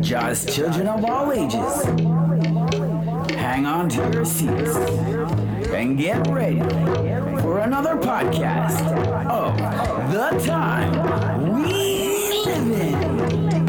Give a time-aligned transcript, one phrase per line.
[0.00, 1.84] just children of all ages.
[3.34, 4.76] Hang on to your seats
[5.70, 6.60] and get ready
[7.40, 8.80] for another podcast
[9.26, 9.56] of
[10.12, 13.63] The Time We Live In.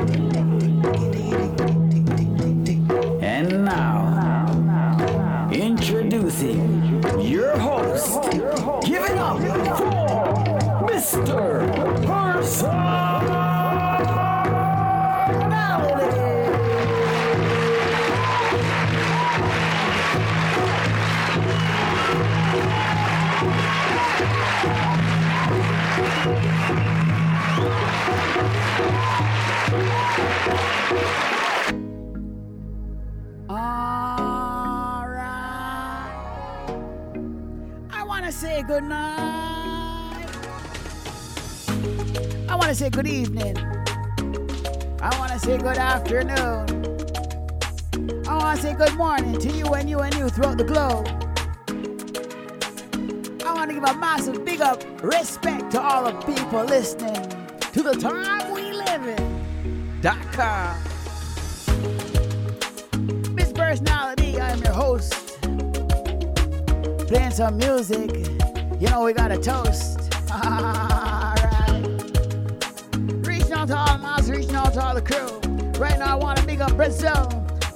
[38.67, 40.25] Good night.
[42.49, 43.57] I want to say good evening.
[45.01, 46.65] I want to say good afternoon.
[48.27, 51.07] I want to say good morning to you and you and you throughout the globe.
[53.45, 57.13] I want to give a massive big up respect to all the people listening
[57.71, 60.01] to the time we live in.
[60.01, 60.75] Dot com.
[63.35, 65.13] Miss Personality, I'm your host
[67.07, 68.34] playing some music.
[68.79, 70.13] You know, we got a toast.
[70.31, 71.85] Alright.
[73.25, 75.39] Reaching out to all moms, reaching out to all the crew.
[75.79, 77.29] Right now, I want to big up Brazil,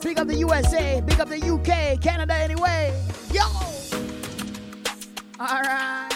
[0.03, 2.93] big up the USA, big up the UK, Canada anyway.
[3.31, 3.43] Yo!
[5.39, 6.13] Alright.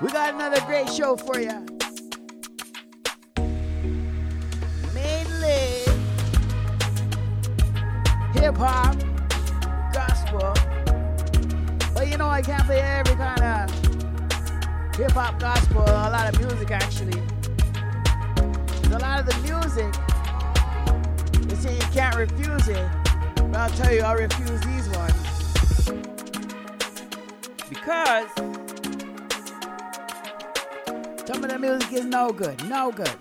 [0.00, 1.63] We got another great show for you.
[32.24, 33.14] No good, no good.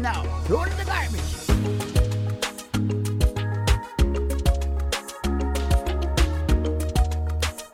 [0.00, 0.12] No,
[0.46, 1.22] throw it in the garbage.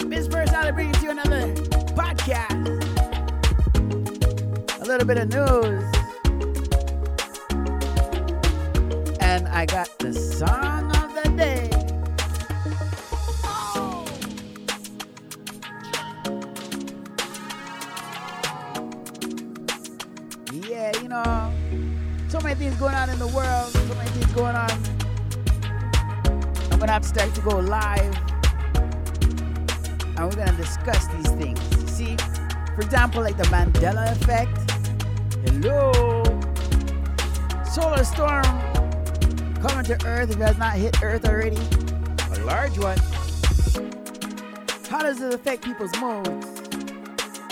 [0.06, 1.54] Miss Personality brings you another
[1.96, 2.68] podcast.
[4.82, 5.82] A little bit of news.
[9.18, 9.88] And I got
[27.02, 28.16] Start to go live
[30.16, 31.60] and we're gonna discuss these things.
[31.90, 32.16] See,
[32.74, 34.56] for example, like the Mandela effect.
[35.46, 36.22] Hello.
[37.64, 38.44] Solar storm
[39.60, 41.60] coming to Earth if it has not hit Earth already.
[42.32, 42.98] A large one.
[44.88, 46.46] How does it affect people's moods?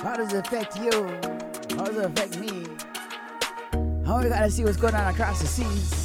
[0.03, 1.07] How does it affect you?
[1.77, 2.67] How does it affect me?
[4.07, 6.00] How we gotta see what's going on across the seas.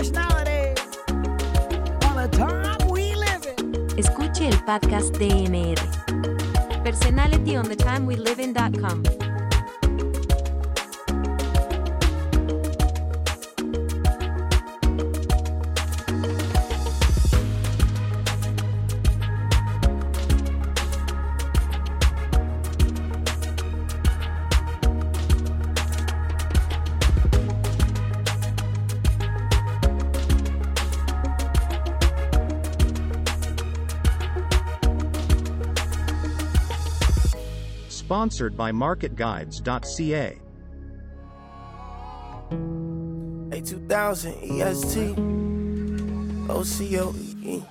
[0.00, 0.14] Mr.
[0.14, 0.80] Personality.
[2.06, 3.98] On the time we live in.
[3.98, 5.78] Escuche el podcast de MR.
[6.82, 9.19] Personality on the time we live in.com.
[38.30, 40.38] Sponsored by MarketGuides.ca.
[43.50, 45.16] A2000 EST
[46.46, 47.64] OCOE.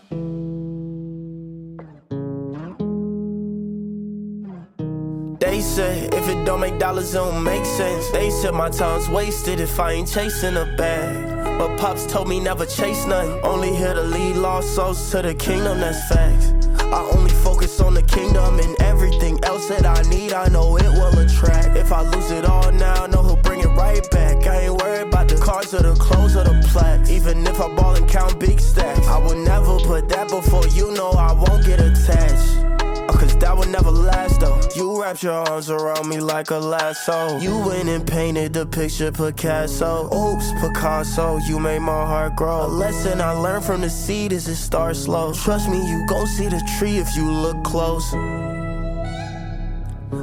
[5.39, 8.09] They say if it don't make dollars, it don't make sense.
[8.11, 11.57] They said my time's wasted if I ain't chasing a bag.
[11.57, 13.39] But pops told me never chase nothing.
[13.43, 16.51] Only here to lead lost souls to the kingdom, that's facts.
[16.81, 17.18] I
[17.59, 21.75] focus on the kingdom and everything else that I need, I know it will attract.
[21.75, 24.47] If I lose it all now, I know he'll bring it right back.
[24.47, 27.09] I ain't worried about the cars or the clothes or the plaques.
[27.09, 30.93] Even if I ball and count big stacks, I would never put that before you
[30.93, 32.68] know I won't get attached.
[33.09, 34.61] Oh, Cause that would never last though.
[34.75, 37.39] You wrapped your arms around me like a lasso.
[37.39, 40.05] You went and painted the picture Picasso.
[40.13, 42.65] Oops, Picasso, you made my heart grow.
[42.65, 45.33] A lesson I learned from the seed is it starts slow.
[45.33, 48.11] Trust me, you gon' see the tree if you look close.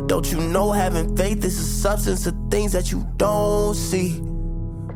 [0.06, 4.22] Don't you know having faith is a substance of things that you don't see.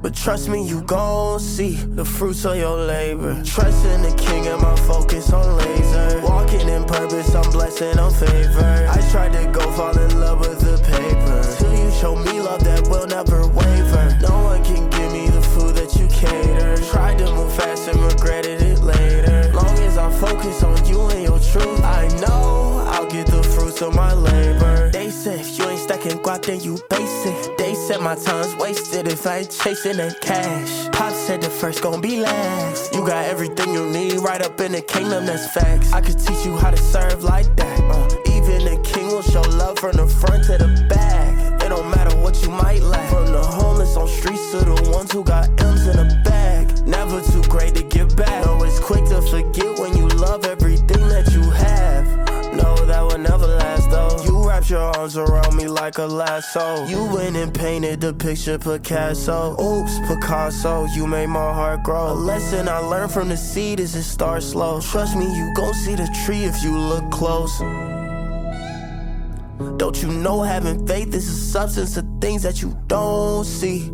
[0.03, 3.43] But trust me, you gon' see the fruits of your labor.
[3.45, 6.23] Trust in the king and my focus on laser.
[6.23, 8.89] Walking in purpose, I'm blessed and I'm favored.
[8.89, 11.57] I tried to go fall in love with the paper.
[11.59, 14.19] Till you show me love that will never waver.
[14.23, 16.77] No one can give me the food that you cater.
[16.91, 19.50] Tried to move fast and regretted it later.
[19.97, 23.95] Long I focus on you and your truth, I know I'll get the fruits of
[23.95, 24.91] my labor.
[24.91, 27.57] They say if you ain't stacking guap, then you basic.
[27.59, 30.89] They said my time's wasted if I ain't chasing that cash.
[30.93, 32.95] Pop said the first gon' be last.
[32.95, 35.93] You got everything you need right up in the kingdom, that's facts.
[35.93, 37.81] I could teach you how to serve like that.
[37.81, 41.63] Uh, even the king will show love from the front to the back.
[41.63, 43.11] It don't matter what you might lack.
[43.11, 46.87] From the homeless on streets to the ones who got M's in the bag.
[46.87, 48.41] Never too great to give back.
[48.71, 49.70] It's quick to forget
[55.01, 56.85] arms around me like a lasso.
[56.85, 59.57] You went and painted the picture Picasso.
[59.59, 62.13] Oops, Picasso, you made my heart grow.
[62.13, 64.79] A lesson I learned from the seed is it starts slow.
[64.81, 67.59] Trust me, you gon' see the tree if you look close.
[69.79, 73.91] Don't you know having faith is a substance of things that you don't see?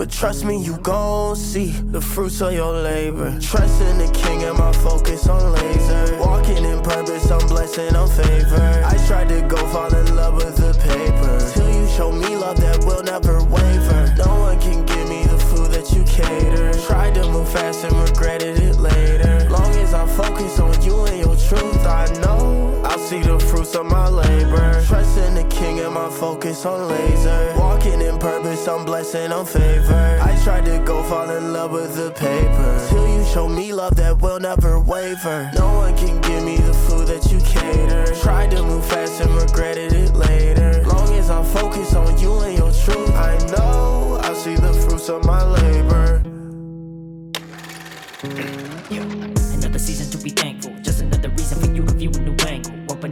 [0.00, 3.38] But trust me, you gon' see the fruits of your labor.
[3.38, 6.16] Trust in the king and my focus on laser.
[6.18, 8.82] Walking in purpose, I'm blessed and I'm favored.
[8.82, 11.52] I tried to go fall in love with the paper.
[11.52, 14.14] Till you show me love that will never waver.
[14.16, 16.72] No one can give me the food that you cater.
[16.86, 19.50] Tried to move fast and regretted it later.
[19.50, 22.59] Long as I focus on you and your truth, I know
[22.90, 24.82] I'll see the fruits of my labor.
[24.84, 27.54] Trust in the king and my focus on laser.
[27.56, 30.18] Walking in purpose, I'm blessed and I'm favored.
[30.20, 32.86] I tried to go fall in love with the paper.
[32.88, 35.52] Till you show me love that will never waver.
[35.54, 38.12] No one can give me the food that you cater.
[38.22, 40.82] Tried to move fast and regretted it later.
[40.88, 45.08] Long as I'm focused on you and your truth, I know I'll see the fruits
[45.08, 46.22] of my labor.
[49.54, 50.74] Another season to be thankful.
[50.82, 52.49] Just another reason for you to view a new angle.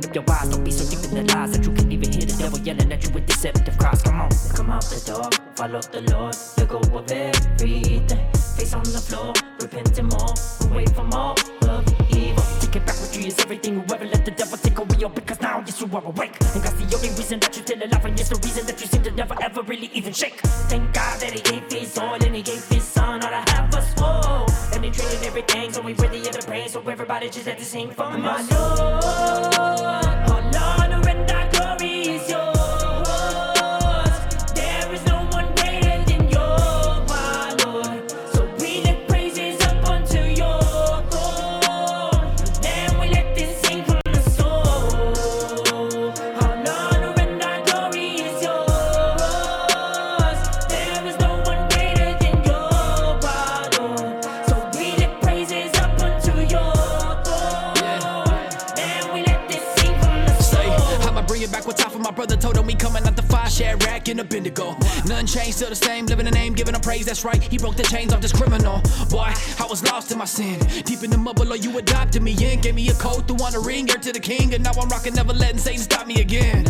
[0.08, 2.24] Up your eyes, don't be so deep in the lies that you can't even hear
[2.24, 4.00] the devil yelling at you with deceptive cries.
[4.00, 8.32] Come on, come out the door, follow the Lord, let go of everything.
[8.56, 10.32] Face on the floor, repent and more,
[10.70, 11.36] away from all
[11.68, 12.42] of evil.
[12.60, 13.80] Taking back what you is everything.
[13.80, 16.36] Whoever let the devil take away your because now yes you are awake.
[16.54, 18.86] And God's the only reason that you're still alive, and it's the reason that you
[18.86, 20.40] seem to never ever really even shake.
[20.72, 22.77] Thank God that He gave His all and He gave His
[25.38, 26.72] everything, so we worthy of the praise.
[26.72, 29.04] So everybody just let to sing from my Lord.
[29.54, 29.84] All
[30.56, 31.57] honor and thy
[64.18, 64.76] in a Bendigo.
[65.06, 67.42] Nothing changed, still the same, living the name, giving him praise, that's right.
[67.42, 68.82] He broke the chains off this criminal.
[69.10, 70.58] Boy, I was lost in my sin.
[70.84, 72.60] Deep in the mud below, you adopted me in.
[72.60, 74.88] Gave me a coat to want a ring, heir to the king, and now I'm
[74.88, 76.64] rocking, never letting Satan stop me again.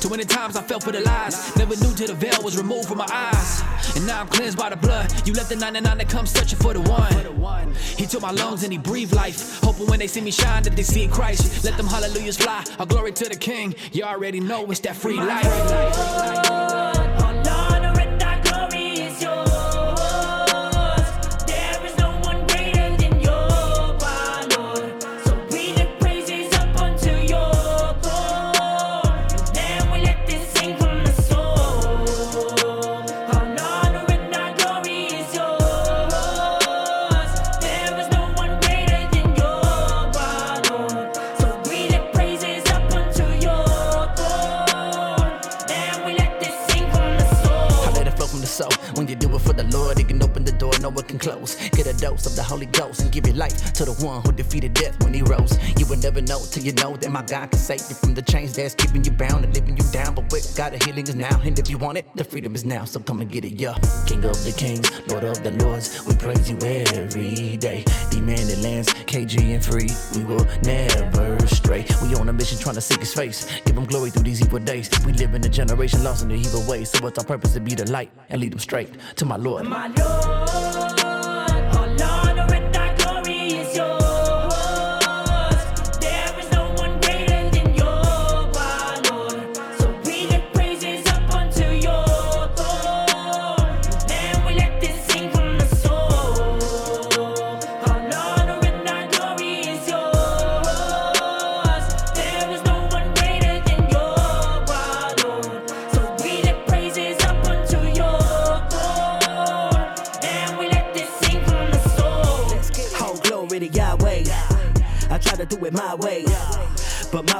[0.00, 1.56] Too many times I fell for the lies.
[1.56, 3.62] Never knew till the veil was removed from my eyes.
[3.96, 5.12] And now I'm cleansed by the blood.
[5.26, 7.74] You left the 99 that come searching for the one.
[7.96, 9.60] He took my lungs and he breathed life.
[9.62, 11.64] Hoping when they see me shine that they see Christ.
[11.64, 12.64] Let them hallelujahs fly.
[12.78, 13.74] All glory to the King.
[13.92, 16.75] You already know it's that free life.
[51.18, 51.56] Can close.
[51.70, 54.32] Get a dose of the Holy Ghost and give your life to the one who
[54.32, 55.58] defeated death when he rose.
[55.78, 58.22] You will never know till you know that my God can save you from the
[58.22, 60.14] chains that's keeping you bound and living you down.
[60.14, 61.40] But with God, the healing is now.
[61.42, 62.84] And if you want it, the freedom is now.
[62.84, 63.74] So come and get it, yeah.
[64.06, 67.84] King of the kings, Lord of the lords, we praise you every day.
[68.10, 71.84] Demanded lands, KG and free, we will never stray.
[72.02, 73.46] We on a mission trying to seek his face.
[73.64, 74.90] Give him glory through these evil days.
[75.04, 76.90] We live in a generation lost in the evil ways.
[76.90, 79.66] So what's our purpose to be the light and lead them straight to my Lord.
[79.66, 80.65] My Lord,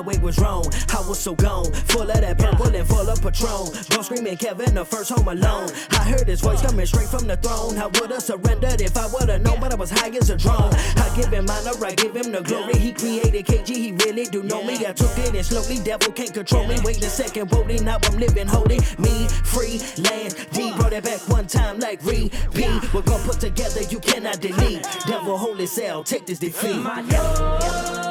[0.02, 1.72] my was wrong, I was so gone.
[1.72, 3.72] Full of that purple and full of Patron.
[3.90, 5.70] Go screaming Kevin, the first home alone.
[5.90, 7.78] I heard his voice coming straight from the throne.
[7.78, 10.74] I would've surrendered if I would've known, but I was high as a drone.
[10.74, 12.78] I give him honor, I give him the glory.
[12.78, 14.74] He created KG, he really do know me.
[14.86, 16.78] I took it and slowly, devil can't control me.
[16.84, 18.80] Wait a second, waiting, now I'm living holy.
[18.98, 20.72] Me, free, land, D.
[20.76, 22.92] Brought it back one time like repeat.
[22.92, 24.82] We're gonna put together, you cannot delete.
[25.06, 26.76] Devil, holy cell, take this defeat.
[26.76, 28.05] My Lord,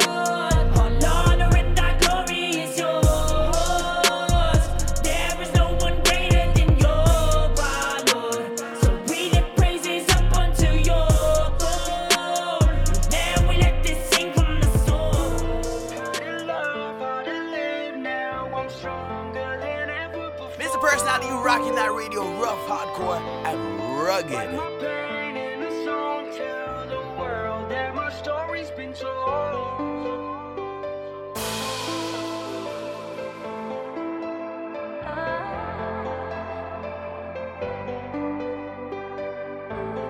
[24.32, 24.96] and rugged.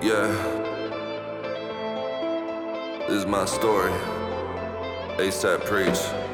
[0.02, 0.28] Yeah.
[3.08, 3.90] This is my story.
[5.18, 6.25] ASAP Preach.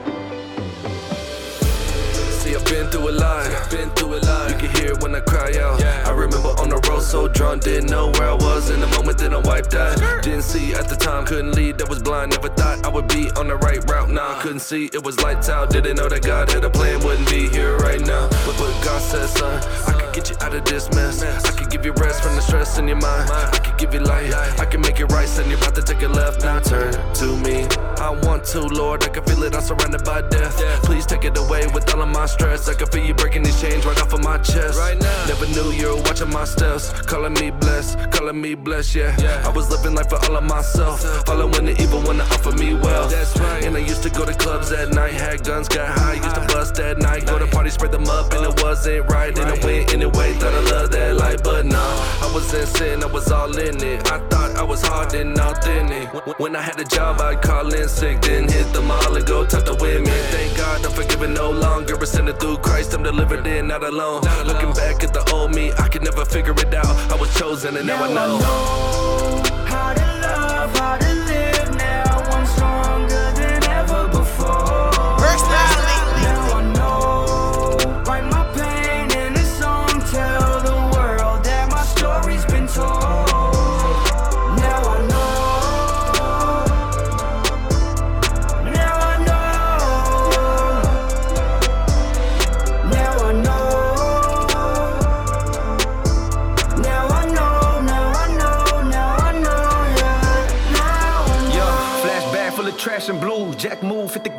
[2.73, 3.71] Been through a lot.
[3.71, 4.51] Been through a lot.
[4.51, 5.83] You can hear it when I cry out.
[5.85, 9.19] I remember on the road so drunk, didn't know where I was in the moment.
[9.19, 9.99] Then I wiped out.
[10.23, 11.77] Didn't see at the time, couldn't lead.
[11.77, 12.31] That was blind.
[12.31, 14.09] Never thought I would be on the right route.
[14.19, 14.87] I couldn't see.
[14.87, 15.69] It was lights out.
[15.69, 17.05] Didn't know that God had a plan.
[17.05, 18.31] Wouldn't be here right now.
[18.47, 21.23] But but God said, son, I get you out of this mess.
[21.23, 23.31] I could give you rest from the stress in your mind.
[23.31, 24.33] I could give you light.
[24.61, 25.27] I can make it right.
[25.27, 26.43] Send you about to take a left.
[26.43, 27.67] Now turn to me.
[27.99, 29.05] I want to, Lord.
[29.05, 29.55] I can feel it.
[29.55, 30.57] I'm surrounded by death.
[30.83, 32.69] Please take it away with all of my stress.
[32.69, 34.79] I can feel you breaking these chains right off of my chest.
[34.79, 35.27] Right now.
[35.27, 36.93] Never knew you were watching my steps.
[37.03, 37.99] Calling me blessed.
[38.11, 39.17] Calling me blessed, yeah.
[39.21, 39.43] yeah.
[39.47, 41.01] I was living life for all of myself.
[41.27, 43.11] Following the evil when they offer me wealth.
[43.11, 43.65] That's right.
[43.65, 45.15] And I used to go to clubs at night.
[45.15, 46.15] Had guns, got high.
[46.15, 47.27] Used to bust at night.
[47.27, 48.33] Go to parties, spread them up.
[48.33, 49.37] And it wasn't right.
[49.39, 50.33] And I went anyway.
[50.35, 51.43] Thought I loved that life.
[51.43, 53.03] But nah, I was in sin.
[53.03, 54.11] I was all in it.
[54.11, 56.09] I thought I was hard and authentic.
[56.39, 58.21] When I had a job, I'd call in sick.
[58.23, 60.19] Then hit the mall and go talk to women.
[60.31, 61.95] Thank God I'm forgiven no longer.
[61.95, 62.95] Ascended through Christ.
[62.95, 64.23] I'm delivered in, not alone.
[64.45, 66.95] Looking back at the old me, I could never figure it out.
[67.13, 68.39] I was chosen and now, I know.
[69.67, 72.19] How to love, how to live now.
[72.35, 74.83] I'm stronger than ever before.
[75.53, 75.72] Now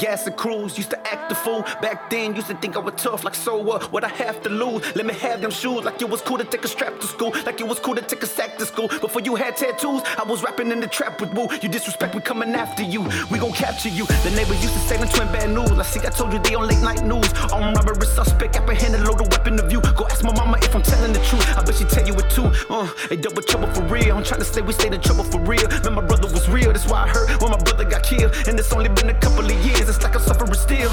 [0.04, 0.78] gas and cruise.
[0.78, 1.62] Used to act the fool.
[1.82, 3.24] Back then, used to think I was tough.
[3.24, 3.92] Like, so what?
[3.94, 4.82] What I have to lose?
[4.96, 5.84] Let me have them shoes.
[5.84, 7.32] Like it was cool to take a strap to school.
[7.46, 8.88] Like it was cool to take a sack to school.
[8.88, 11.48] Before you had tattoos, I was rapping in the trap with Woo.
[11.62, 13.02] You disrespect, we coming after you.
[13.32, 14.06] We gon' capture you.
[14.26, 15.72] The neighbors used to say them twin bad news.
[15.72, 17.32] I see, I told you they on late night news.
[17.54, 19.82] On robbery suspect, apprehended, loaded weapon of you.
[20.00, 21.46] Go ask my mama if I'm telling the truth.
[21.58, 22.48] I bet she tell you it too.
[22.70, 24.18] Uh, they double trouble for real.
[24.18, 25.68] I'm trying to say we stayed in trouble for real.
[25.84, 26.72] Man, my brother was real.
[26.74, 28.34] That's why I hurt when my brother got killed.
[28.48, 29.88] And it's only been a couple of years.
[29.90, 30.92] It's like I'm suffering still.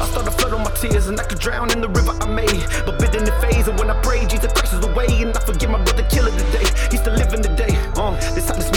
[0.00, 2.66] I started flood on my tears and I could drown in the river I made.
[2.86, 5.06] But bid in the phase, and when I pray, Jesus Christ is the way.
[5.22, 6.66] And I forgive my brother killer today.
[6.90, 7.74] He's still living today.
[7.96, 8.70] Uh, this how this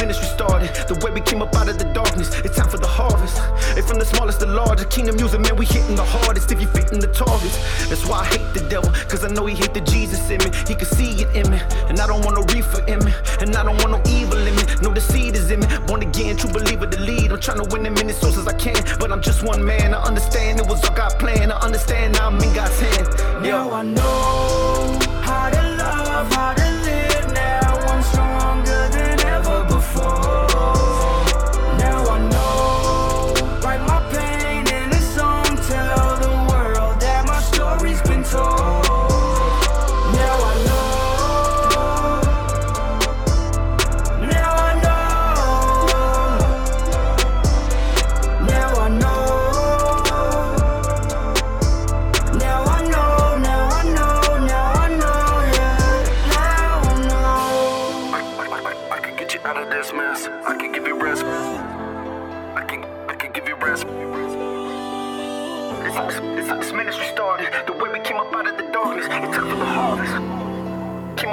[0.62, 0.88] started.
[0.88, 2.30] The way we came up out of the darkness.
[2.44, 3.38] It's time for the harvest.
[3.76, 6.68] And from the smallest to largest, kingdom music, man, we hitting the hardest if you
[6.68, 7.58] fitting the targets.
[7.88, 10.52] That's why I hate the devil, cause I know he hate the Jesus in me.
[10.68, 11.60] He can see it in me.
[11.90, 13.14] And I don't want no reefer in me.
[13.40, 14.64] And I don't want no evil in me.
[14.82, 15.68] No, seed is in me.
[15.88, 17.32] Born again, true believer, the lead.
[17.32, 18.82] I'm trying to win as many souls as I can.
[19.00, 19.94] But I'm just one man.
[19.94, 21.52] I understand it was all God planned.
[21.52, 23.08] I understand I'm in God's hand.
[23.44, 26.81] Now I know how to love, how to live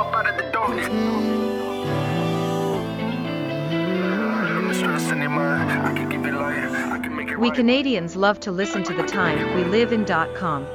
[0.09, 0.87] up out of the darkness.
[0.87, 0.97] From
[4.69, 6.71] the stress in your mind, I can give you light.
[6.97, 10.67] I can make it We Canadians love to listen to the time we live in.com.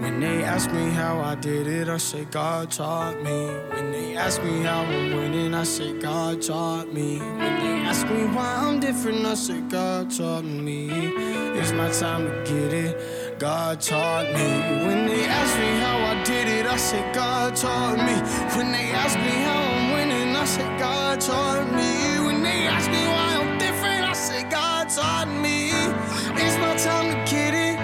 [0.00, 3.46] When they ask me how I did it, I say God taught me.
[3.72, 7.18] When they ask me how I'm winning, I say God taught me.
[7.18, 10.88] When they ask me why I'm different, I say God taught me.
[11.58, 12.96] It's my time to get it.
[13.38, 14.86] God taught me.
[14.86, 18.14] When they ask me how I did it, I say God taught me.
[18.56, 22.26] When they ask me how I'm winning, I say God taught me.
[22.26, 25.70] When they ask me why I'm different, I say God taught me.
[26.42, 27.76] It's my time to get it.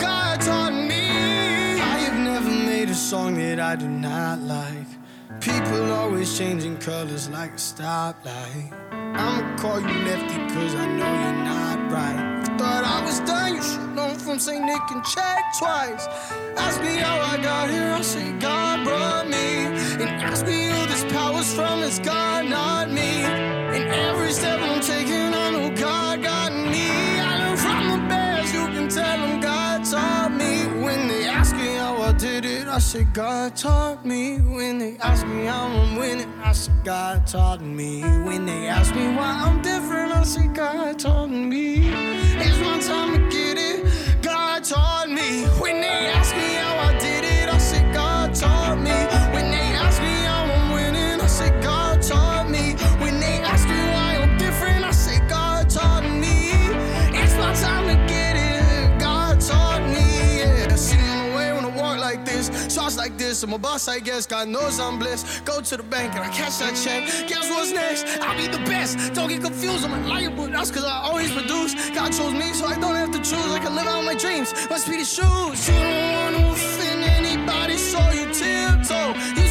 [0.00, 1.78] God taught me.
[1.78, 4.88] I have never made a song that I do not like.
[5.40, 8.72] People always changing colors like a stoplight.
[8.92, 12.41] I'ma call you lefty cause I know you're not right.
[12.62, 14.64] Thought I was done, you should know from St.
[14.64, 16.06] Nick and check twice.
[16.56, 19.66] Ask me how I got here, I say God brought me.
[20.00, 23.41] And ask me who this power's from, it's God, not me.
[32.92, 34.36] Say God taught me.
[34.36, 38.02] When they ask me how I'm winning, I say God taught me.
[38.02, 41.88] When they ask me why I'm different, I say God taught me.
[42.44, 44.22] It's my time to get it.
[44.22, 45.44] God taught me.
[45.62, 46.91] When they ask me how I
[63.40, 64.26] I'm a boss, I guess.
[64.26, 65.46] God knows I'm blessed.
[65.46, 67.02] Go to the bank and I cash that check.
[67.28, 68.04] Guess what's next?
[68.20, 69.14] I'll be the best.
[69.14, 71.72] Don't get confused, I'm a liar, but that's cause I always produce.
[71.90, 73.50] God chose me, so I don't have to choose.
[73.56, 74.52] I can live out my dreams.
[74.68, 75.66] Must be the shoes.
[75.66, 79.41] You don't wanna offend anybody, so you tiptoe.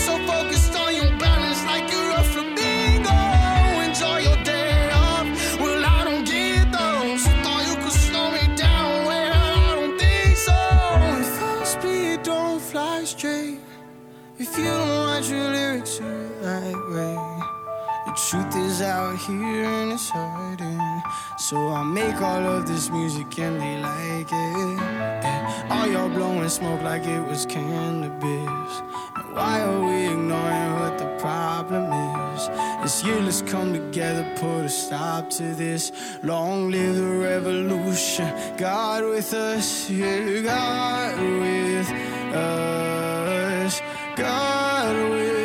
[14.51, 16.03] If you don't write your lyrics the
[16.43, 17.15] right way,
[18.05, 21.01] the truth is out here and it's hurting.
[21.37, 24.81] So I make all of this music and they like it.
[25.23, 28.81] And all y'all blowing smoke like it was cannabis.
[29.15, 31.85] And why are we ignoring what the problem
[32.35, 32.49] is?
[32.83, 35.93] This year, let's come together, put a stop to this.
[36.23, 38.57] Long live the revolution.
[38.57, 41.89] God with us, yeah, God with
[42.35, 43.00] us.
[44.21, 45.40] God with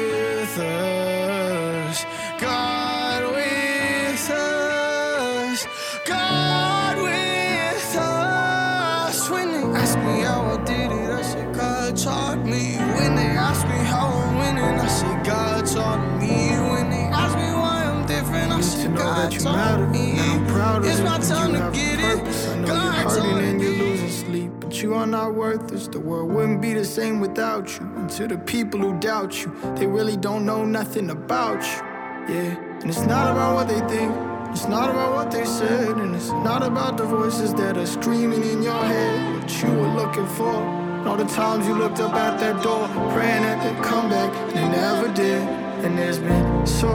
[24.82, 25.88] you are not worthless.
[25.88, 27.86] The world wouldn't be the same without you.
[27.96, 32.34] And to the people who doubt you, they really don't know nothing about you.
[32.34, 34.12] Yeah, and it's not about what they think,
[34.50, 38.42] it's not about what they said, and it's not about the voices that are screaming
[38.42, 40.54] in your head what you were looking for.
[40.54, 44.34] And all the times you looked up at that door, praying that they'd come back,
[44.48, 45.42] and they never did.
[45.84, 46.92] And there's been so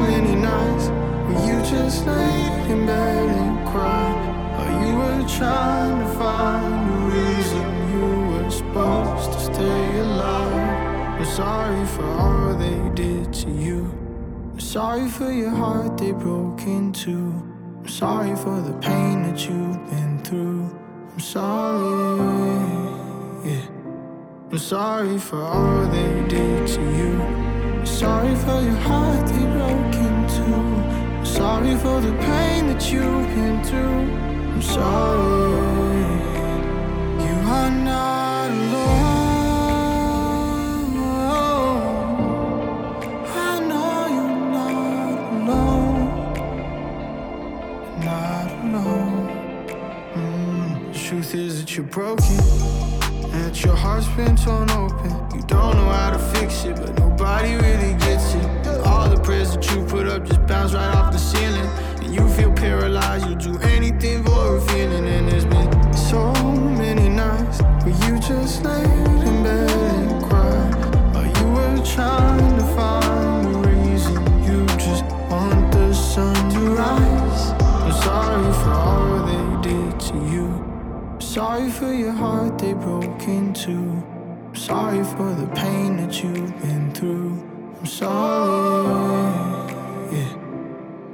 [0.00, 0.88] many nights
[1.26, 4.18] where you just laid in bed and cried.
[4.58, 6.81] Or you were trying to find
[8.72, 11.20] supposed to stay alive.
[11.20, 13.80] I'm sorry for all they did to you.
[14.52, 17.16] I'm sorry for your heart they broke into.
[17.80, 20.74] I'm sorry for the pain that you've been through.
[21.12, 22.30] I'm sorry,
[23.50, 23.66] yeah.
[24.50, 27.12] I'm sorry for all they did to you.
[27.20, 30.44] I'm sorry for your heart they broke into.
[31.18, 34.04] I'm sorry for the pain that you've been through.
[34.54, 36.00] I'm sorry.
[37.24, 38.31] You are not
[51.22, 52.36] truth is that you're broken.
[53.30, 55.10] That your heart's been torn open.
[55.34, 58.66] You don't know how to fix it, but nobody really gets it.
[58.86, 61.68] All the prayers that you put up just bounce right off the ceiling.
[62.02, 65.06] And you feel paralyzed, you'll do anything for a feeling.
[65.06, 66.32] And there's been so
[66.82, 68.84] many nights where you just laid
[69.28, 70.74] in bed and cried.
[71.16, 74.14] Or you were trying to find a reason.
[74.44, 77.52] You just want the sun to rise.
[77.84, 80.41] I'm sorry for all they did to you.
[81.32, 83.72] Sorry for your heart they broke into.
[83.72, 87.42] I'm sorry for the pain that you've been through.
[87.80, 89.32] I'm sorry,
[90.14, 90.34] yeah.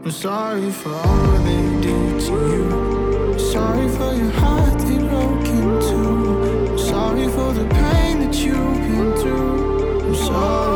[0.03, 3.39] I'm sorry for all they did to you.
[3.39, 6.73] Sorry for your heart they broke into.
[6.73, 10.01] I'm sorry for the pain that you've been through.
[10.01, 10.68] I'm sorry.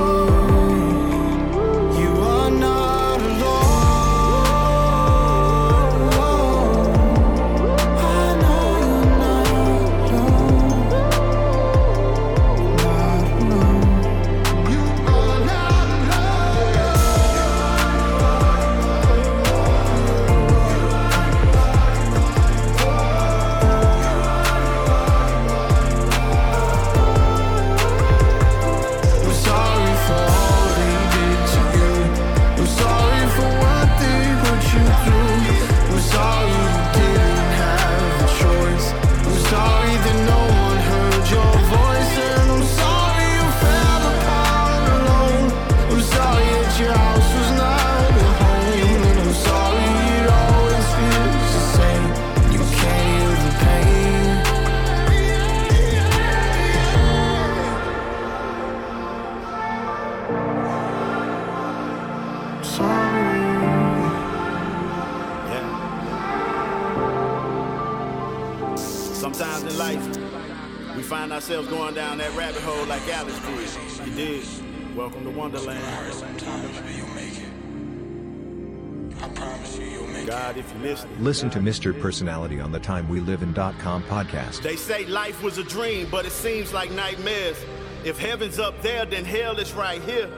[81.33, 81.99] Listen to Mr.
[81.99, 84.61] Personality on the Time We Live TimeWeLiveIn.com podcast.
[84.61, 87.57] They say life was a dream, but it seems like nightmares.
[88.05, 90.31] If heaven's up there, then hell is right here.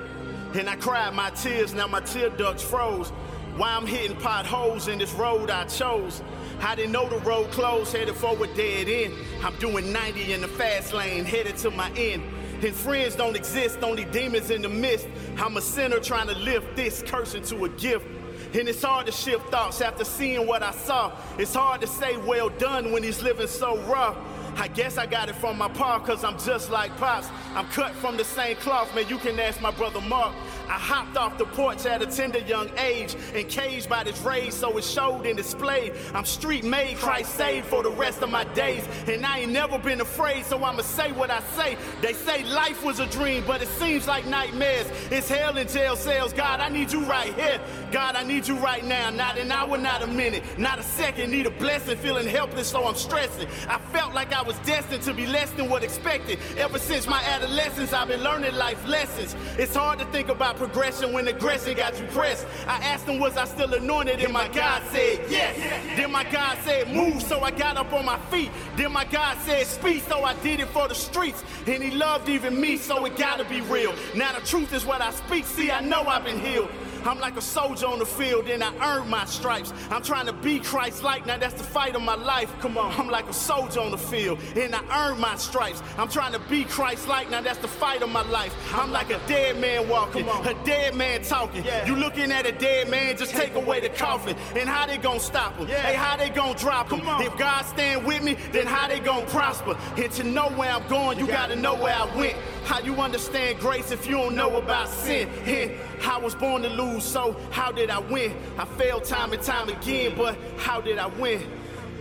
[0.54, 3.08] And I cried my tears, now my tear ducts froze.
[3.56, 6.22] Why I'm hitting potholes in this road I chose.
[6.60, 9.14] I didn't know the road closed, headed for a dead end.
[9.42, 12.22] I'm doing 90 in the fast lane, headed to my end.
[12.62, 15.08] And friends don't exist, only demons in the mist.
[15.38, 18.06] I'm a sinner trying to lift this curse into a gift.
[18.54, 21.10] And it's hard to shift thoughts after seeing what I saw.
[21.38, 24.16] It's hard to say well done when he's living so rough.
[24.56, 27.28] I guess I got it from my pa, cause I'm just like Pops.
[27.56, 29.08] I'm cut from the same cloth, man.
[29.08, 30.32] You can ask my brother Mark.
[30.74, 34.52] I hopped off the porch at a tender young age and caged by this rage,
[34.52, 35.92] so it showed and displayed.
[36.12, 38.82] I'm street made, Christ saved for the rest of my days.
[39.06, 41.76] And I ain't never been afraid, so I'ma say what I say.
[42.02, 44.90] They say life was a dream, but it seems like nightmares.
[45.12, 46.32] It's hell in jail cells.
[46.32, 47.60] God, I need you right here.
[47.92, 49.10] God, I need you right now.
[49.10, 51.30] Not an hour, not a minute, not a second.
[51.30, 53.46] Need a blessing, feeling helpless, so I'm stressing.
[53.68, 56.40] I felt like I was destined to be less than what expected.
[56.58, 59.36] Ever since my adolescence, I've been learning life lessons.
[59.56, 62.46] It's hard to think about progression when aggression got you pressed.
[62.66, 64.20] I asked him, was I still anointed?
[64.20, 65.56] And my God said, yes.
[65.94, 68.50] Then my God said, move, so I got up on my feet.
[68.74, 71.44] Then my God said, speak, so I did it for the streets.
[71.66, 73.94] And he loved even me, so it gotta be real.
[74.14, 75.44] Now the truth is what I speak.
[75.44, 76.70] See, I know I've been healed.
[77.04, 79.72] I'm like a soldier on the field, and I earned my stripes.
[79.90, 82.52] I'm trying to be Christ-like, now that's the fight of my life.
[82.60, 85.82] Come on, I'm like a soldier on the field, and I earned my stripes.
[85.98, 88.54] I'm trying to be Christ-like, now that's the fight of my life.
[88.74, 91.64] I'm like a dead man walking, a dead man talking.
[91.86, 94.36] You looking at a dead man, just take away the coffin.
[94.56, 95.66] And how they gonna stop him?
[95.66, 97.02] Hey, how they gonna drop him?
[97.04, 99.76] If God stand with me, then how they gonna prosper?
[99.96, 102.36] And to know where I'm going, you gotta know where I went.
[102.64, 105.28] How you understand grace if you don't know about sin?
[105.44, 105.72] And
[106.02, 108.34] I was born to lose, so how did I win?
[108.58, 111.42] I failed time and time again, but how did I win?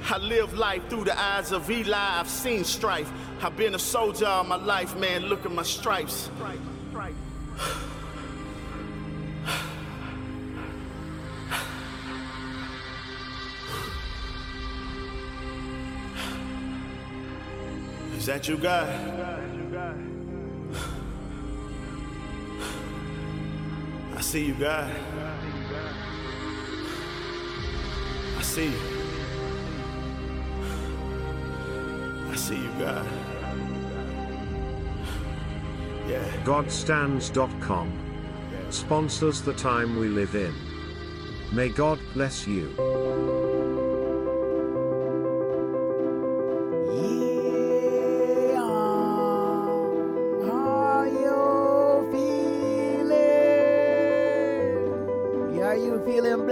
[0.09, 1.95] I live life through the eyes of Eli.
[1.97, 3.11] I've seen strife.
[3.41, 5.23] I've been a soldier all my life, man.
[5.23, 6.29] Look at my stripes.
[18.17, 19.32] Is that you, God?
[24.15, 24.91] I see you, God.
[28.37, 28.79] I see you.
[32.29, 33.07] I see you, God.
[36.07, 36.25] Yeah.
[36.43, 37.99] Godstands.com
[38.69, 40.53] sponsors the time we live in.
[41.51, 43.52] May God bless you.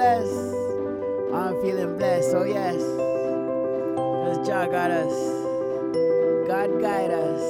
[0.01, 0.55] Blessed?
[1.31, 2.81] I'm feeling blessed, so yes.
[2.81, 5.13] Because Jah got us.
[6.47, 7.41] God guide us.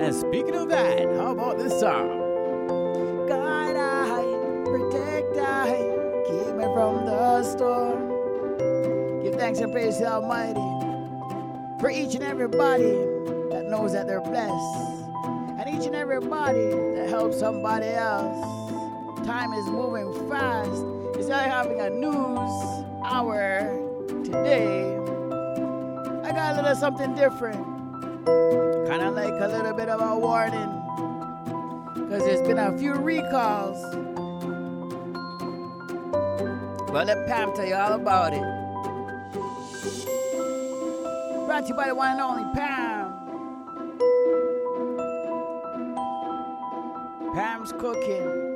[0.00, 3.26] And speaking of that, how about this song?
[3.26, 4.22] God, I
[4.64, 5.74] protect, I
[6.28, 9.22] keep me from the storm.
[9.24, 10.60] Give thanks and praise to the Almighty
[11.80, 12.92] for each and everybody
[13.50, 15.02] that knows that they're blessed,
[15.58, 18.65] and each and everybody that helps somebody else.
[19.26, 20.84] Time is moving fast.
[21.18, 23.76] It's like having a news hour
[24.22, 24.96] today
[26.22, 27.64] I got a little something different.
[28.88, 30.70] Kind of like a little bit of a warning.
[31.94, 33.76] Because there's been a few recalls.
[36.92, 38.42] Well, let Pam tell you all about it.
[41.46, 43.12] Brought to you by the one and only Pam.
[47.34, 48.55] Pam's cooking.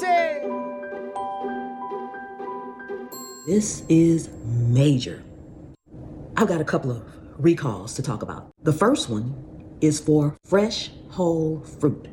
[0.00, 1.12] Listen.
[3.46, 5.24] This is major.
[6.36, 7.02] I've got a couple of
[7.36, 8.50] recalls to talk about.
[8.62, 9.34] The first one
[9.80, 12.06] is for fresh whole fruit.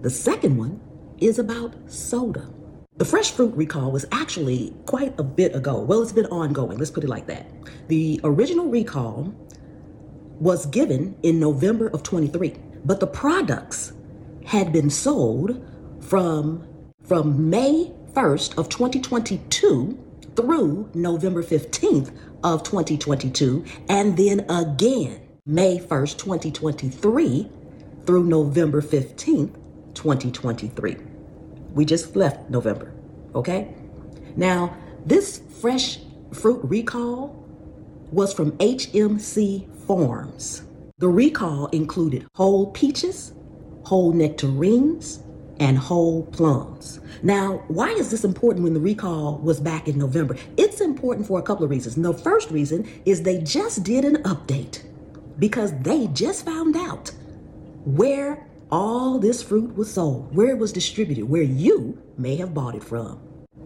[0.00, 0.80] The second one
[1.18, 2.48] is about soda.
[2.96, 5.80] The fresh fruit recall was actually quite a bit ago.
[5.80, 7.46] Well, it's been ongoing, let's put it like that.
[7.88, 9.34] The original recall
[10.40, 12.54] was given in November of 23,
[12.86, 13.92] but the products
[14.46, 15.62] had been sold
[16.00, 16.66] from
[17.06, 19.98] from May 1st of 2022
[20.34, 27.48] through November 15th of 2022 and then again May 1st, 2023
[28.04, 29.54] through November 15th,
[29.94, 30.96] 2023.
[31.72, 32.92] We just left November,
[33.34, 33.72] okay?
[34.34, 36.00] Now, this fresh
[36.32, 37.28] fruit recall
[38.10, 40.62] was from HMC Farms.
[40.98, 43.32] The recall included whole peaches,
[43.84, 45.22] whole nectarines,
[45.60, 47.00] and whole plums.
[47.22, 50.36] Now, why is this important when the recall was back in November?
[50.56, 51.96] It's important for a couple of reasons.
[51.96, 54.82] The first reason is they just did an update
[55.38, 57.10] because they just found out
[57.84, 62.74] where all this fruit was sold, where it was distributed, where you may have bought
[62.74, 63.18] it from.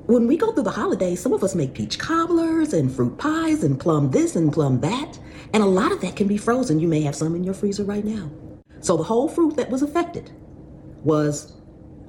[0.07, 3.62] When we go through the holidays, some of us make peach cobblers and fruit pies
[3.62, 5.18] and plum this and plum that,
[5.53, 6.81] and a lot of that can be frozen.
[6.81, 8.31] You may have some in your freezer right now.
[8.81, 10.31] So the whole fruit that was affected
[11.05, 11.53] was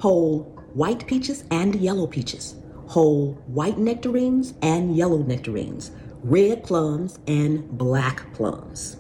[0.02, 0.42] whole
[0.74, 2.56] white peaches and yellow peaches,
[2.88, 5.92] whole white nectarines and yellow nectarines,
[6.24, 8.98] red plums and black plums.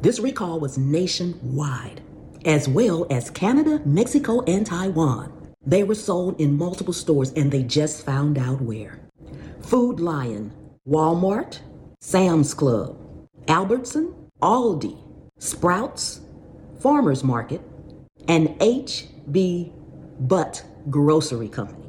[0.00, 2.00] This recall was nationwide,
[2.44, 5.32] as well as Canada, Mexico, and Taiwan.
[5.64, 8.98] They were sold in multiple stores and they just found out where.
[9.60, 10.52] Food Lion,
[10.88, 11.60] Walmart,
[12.00, 12.98] Sam's Club,
[13.46, 14.98] Albertson, Aldi,
[15.38, 16.20] Sprouts,
[16.80, 17.60] Farmers Market,
[18.26, 19.70] and H.E.
[20.28, 21.88] Butt Grocery Company.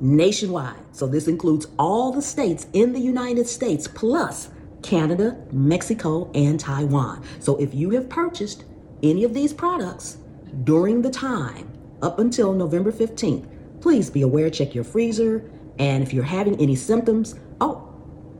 [0.00, 0.76] Nationwide.
[0.92, 4.50] So this includes all the states in the United States plus
[4.82, 7.24] Canada, Mexico, and Taiwan.
[7.40, 8.64] So if you have purchased
[9.02, 10.18] any of these products
[10.64, 13.46] during the time up until November 15th,
[13.80, 17.92] please be aware, check your freezer, and if you're having any symptoms, oh,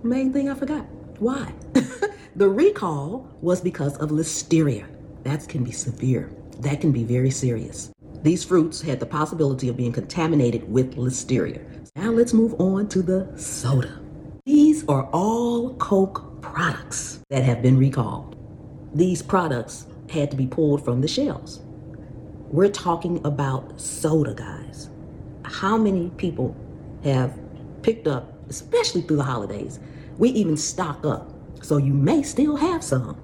[0.02, 0.86] main thing I forgot.
[1.18, 1.52] Why?
[2.36, 4.86] the recall was because of listeria.
[5.24, 6.30] That can be severe.
[6.60, 7.91] That can be very serious.
[8.22, 11.60] These fruits had the possibility of being contaminated with listeria.
[11.96, 14.00] Now let's move on to the soda.
[14.44, 18.36] These are all Coke products that have been recalled.
[18.94, 21.62] These products had to be pulled from the shelves.
[22.50, 24.88] We're talking about soda, guys.
[25.44, 26.54] How many people
[27.02, 27.36] have
[27.82, 29.80] picked up, especially through the holidays?
[30.18, 33.20] We even stock up, so you may still have some.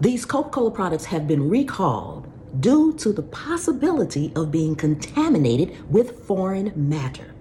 [0.00, 2.19] These Coca Cola products have been recalled
[2.58, 7.34] due to the possibility of being contaminated with foreign matter.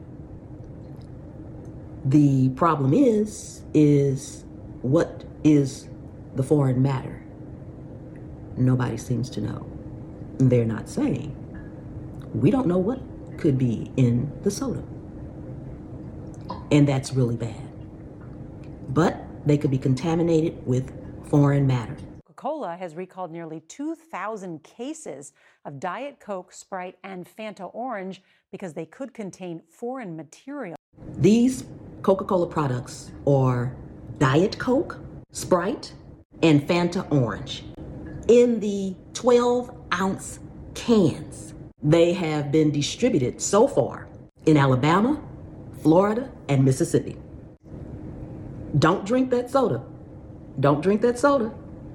[2.06, 4.46] The problem is, is
[4.82, 5.90] what is
[6.36, 7.24] the foreign matter?
[8.56, 9.66] Nobody seems to know.
[10.38, 11.36] They're not saying.
[12.34, 13.02] We don't know what
[13.38, 14.84] could be in the soda.
[16.72, 17.68] And that's really bad.
[18.90, 20.94] But they could be contaminated with
[21.30, 21.98] foreign matter.
[22.40, 25.34] Coca-Cola has recalled nearly 2,000 cases
[25.66, 30.78] of Diet Coke, Sprite, and Fanta Orange because they could contain foreign material.
[31.18, 31.66] These
[32.02, 33.76] Coca Cola products are
[34.20, 35.00] Diet Coke,
[35.34, 35.92] Sprite,
[36.42, 37.66] and Fanta Orange
[38.30, 40.40] in the 12 ounce
[40.76, 41.54] cans.
[41.84, 44.08] They have been distributed so far
[44.46, 45.22] in Alabama,
[45.84, 47.18] Florida, and Mississippi.
[48.78, 49.84] Don't drink that soda.
[50.62, 51.52] Don't drink that soda.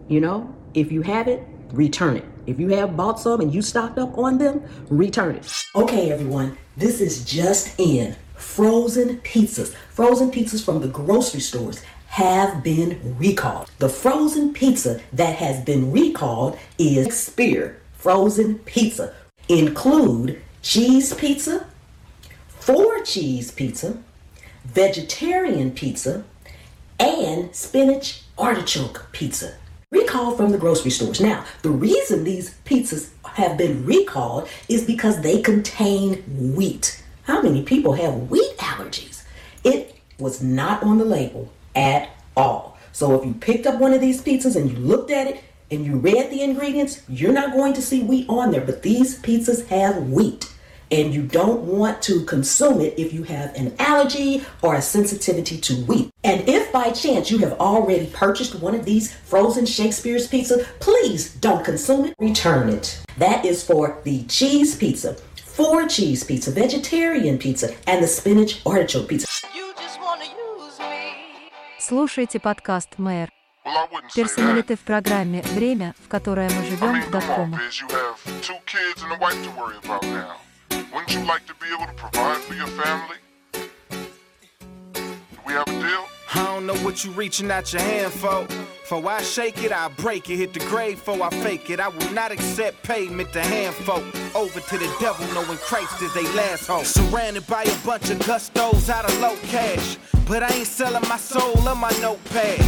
[0.09, 2.25] You know, if you have it, return it.
[2.47, 5.65] If you have bought some and you stocked up on them, return it.
[5.75, 8.17] Okay, everyone, this is just in.
[8.35, 9.75] Frozen pizzas.
[9.91, 13.71] Frozen pizzas from the grocery stores have been recalled.
[13.79, 19.15] The frozen pizza that has been recalled is Spear frozen pizza.
[19.49, 21.67] Include cheese pizza,
[22.49, 23.97] four cheese pizza,
[24.67, 26.23] vegetarian pizza,
[26.99, 29.55] and spinach artichoke pizza.
[29.95, 31.21] Recalled from the grocery stores.
[31.21, 36.25] Now, the reason these pizzas have been recalled is because they contain
[36.57, 37.01] wheat.
[37.23, 39.23] how many people have wheat allergies?
[39.63, 42.77] It was not on the label at all.
[42.91, 45.87] So if you picked up one of these pizzas and you looked at it and
[45.87, 49.67] you read the ingredients, you're not going to see wheat on there, but these pizzas
[49.69, 50.53] have wheat
[50.92, 55.58] And you don't want to consume it if you have an allergy or a sensitivity
[55.60, 56.10] to wheat.
[56.24, 61.36] And if by chance you have already purchased one of these frozen Shakespeare's pizza, please
[61.36, 63.00] don't consume it, return it.
[63.20, 69.10] That is for the cheese pizza, four cheese pizza, vegetarian pizza, and the spinach artichoke
[69.10, 69.28] pizza.
[71.80, 73.30] Слушайте подкаст «Мэр».
[74.16, 77.56] Персоналиты в программе «Время, в которое мы живем» .com.
[77.56, 77.82] is
[80.95, 83.17] Wouldn't you like to be able to provide for your family?
[83.53, 86.05] Do we have a deal?
[86.37, 88.47] I don't know what you reaching out your hand for.
[88.85, 90.37] For I shake it, I break it.
[90.37, 91.81] Hit the grave for I fake it.
[91.81, 94.05] I will not accept payment to hand folk.
[94.37, 96.85] Over to the devil, knowing Christ is they last hope.
[96.85, 99.99] Surrounded by a bunch of gustos out of low cash.
[100.29, 102.61] But I ain't selling my soul or my notepad.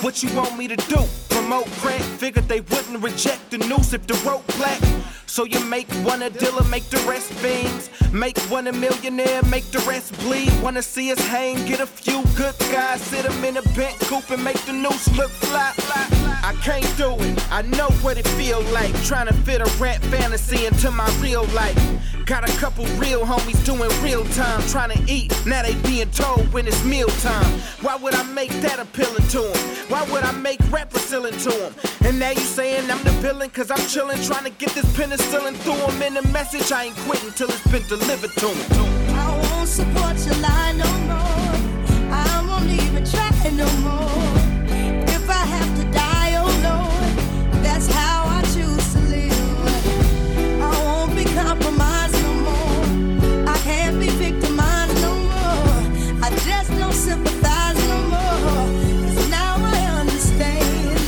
[0.00, 1.02] What you want me to do?
[1.28, 2.00] Promote crack?
[2.00, 4.80] Figured they wouldn't reject the noose if the rope black.
[5.32, 7.88] So you make one a dealer, make the rest fiends.
[8.12, 10.52] Make one a millionaire, make the rest bleed.
[10.60, 14.28] Wanna see us hang, get a few good guys, sit them in a bent coupe
[14.30, 15.72] and make the noose look fly.
[16.44, 18.92] I can't do it, I know what it feel like.
[19.04, 21.78] Trying to fit a rap fantasy into my real life.
[22.26, 25.32] Got a couple real homies doing real time, trying to eat.
[25.46, 27.58] Now they being told when it's meal time.
[27.80, 29.56] Why would I make that appealing to them?
[29.88, 31.74] Why would I make rap appealing to them?
[32.04, 35.21] And now you saying I'm the villain, cause I'm chilling, trying to get this penicillin
[35.30, 36.02] through them.
[36.02, 39.16] And the message I ain't quitting till it's been delivered to them.
[39.16, 42.12] I won't support your lie no more.
[42.12, 44.32] I won't even try no more.
[45.16, 50.62] If I have to die, oh Lord, that's how I choose to live.
[50.62, 53.48] I won't be compromised no more.
[53.48, 56.24] I can't be victimized no more.
[56.26, 58.66] I just don't sympathize no more.
[59.02, 61.00] 'Cause now I understand.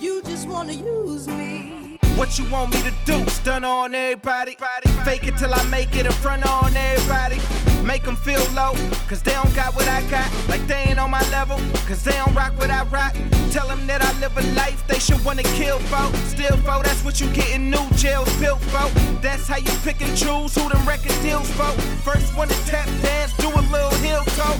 [0.00, 1.71] You just wanna use me.
[2.16, 3.26] What you want me to do?
[3.30, 4.56] Stun on everybody.
[5.04, 7.61] Fake it till I make it in front on everybody.
[7.84, 8.74] Make them feel low,
[9.08, 10.30] cause they don't got what I got.
[10.48, 13.14] Like they ain't on my level, cause they don't rock what I rock.
[13.50, 16.16] Tell them that I live a life they should wanna kill for.
[16.28, 18.88] Still for, that's what you get in new jails built for.
[19.20, 21.70] That's how you pick and choose who them record deals for.
[22.02, 24.56] First one to tap dance, do a little heel toe.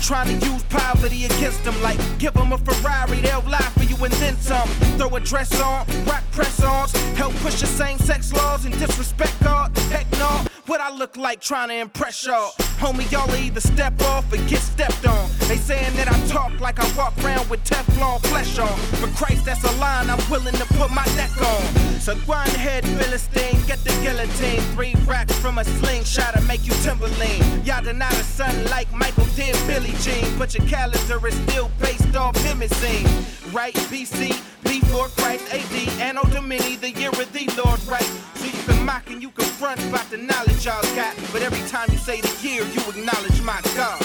[0.00, 3.96] Trying to use poverty against them, like give them a Ferrari, they'll lie for you
[4.04, 4.68] and then some.
[4.96, 9.34] Throw a dress on, rock press ons, help push the same sex laws and disrespect
[9.42, 9.76] God.
[9.90, 12.52] Heck no, what I look like trying to impress y'all.
[12.78, 15.28] Homie, y'all either step off or get stepped on.
[15.48, 18.76] They saying that I talk like I walk around with Teflon flesh on.
[19.00, 21.62] For Christ, that's a line I'm willing to put my neck on.
[22.00, 24.60] So on ahead, Philistine, get the guillotine.
[24.74, 27.47] Three racks from a slingshot to make you Timberline.
[27.78, 30.36] Y'all deny the sun like Michael did Billie Jean.
[30.36, 33.06] But your calendar is still based off Mimicine.
[33.54, 34.30] Right, BC,
[34.64, 38.10] before Christ, AD, Anno Domini, the year of the Lord, right?
[38.34, 41.14] So you can mock and you can front about the knowledge y'all got.
[41.32, 44.02] But every time you say the year, you acknowledge my God.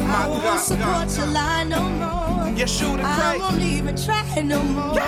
[0.00, 0.58] My I won't God.
[0.58, 2.58] support your lie no more.
[2.58, 4.98] You shoot I won't even try no more.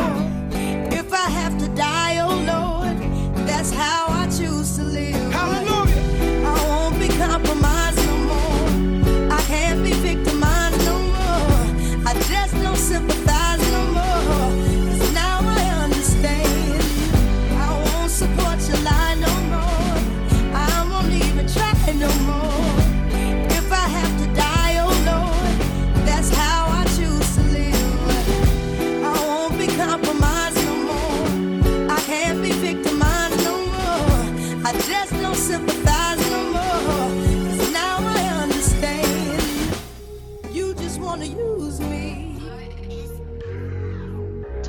[0.93, 2.97] If I have to die, oh Lord,
[3.45, 5.33] that's how I choose to live.
[5.33, 5.68] Hallelujah.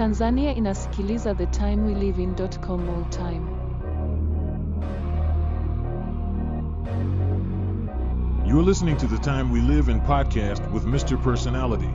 [0.10, 3.48] Tanzania inasikiliza the time we live in.com all time.
[8.46, 11.16] You're listening to the Time We Live in podcast with Mr.
[11.24, 11.90] Personality.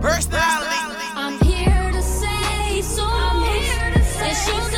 [0.00, 1.06] Personality.
[1.16, 3.02] I'm here to say so.
[3.04, 4.70] I'm here to say show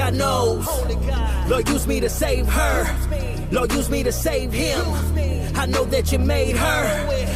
[0.00, 0.66] God knows.
[1.50, 3.48] Lord, use me to save her.
[3.50, 4.80] Lord, use me to save him.
[5.54, 6.84] I know that you made her.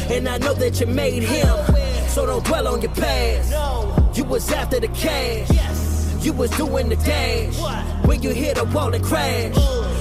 [0.09, 1.47] And I know that you made him.
[2.07, 4.17] So don't dwell on your past.
[4.17, 5.47] You was after the cash.
[6.25, 7.55] You was doing the dash.
[8.05, 9.55] When you hit a wall and crash.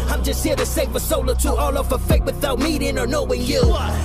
[0.08, 2.98] I'm just here to save a soul or two, all off a fake without meeting
[2.98, 3.62] or knowing you.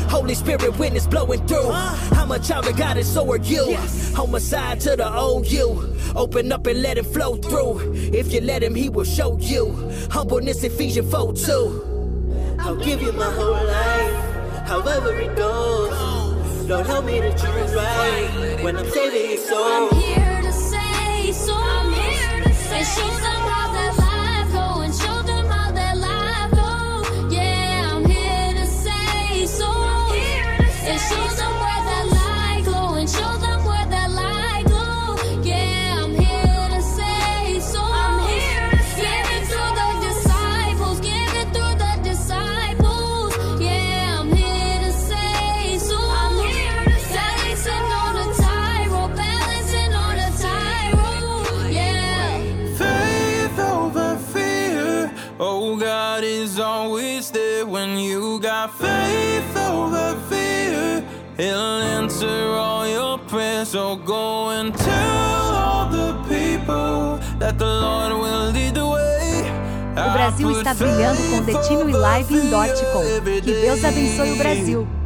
[0.09, 1.69] Holy Spirit witness blowing through.
[1.71, 3.77] I'm a child of God and so are you.
[4.15, 5.88] Homicide to the old you.
[6.15, 7.93] Open up and let him flow through.
[7.93, 9.73] If you let him, he will show you.
[10.11, 12.57] Humbleness, Ephesians 4 2.
[12.59, 16.67] I'll give you my whole life, however it goes.
[16.69, 19.63] Lord, help me to choose right when I'm saving your soul.
[19.63, 21.55] I'm here to say so.
[21.55, 23.28] I'm here to say show
[62.19, 63.69] answer all your prayers.
[63.69, 69.43] So go and tell all the people that the Lord will lead the way.
[69.97, 73.03] O Brasil está brilhando com Detinho e Live em Dotcom.
[73.41, 74.98] Que Deus abençoe o Brasil.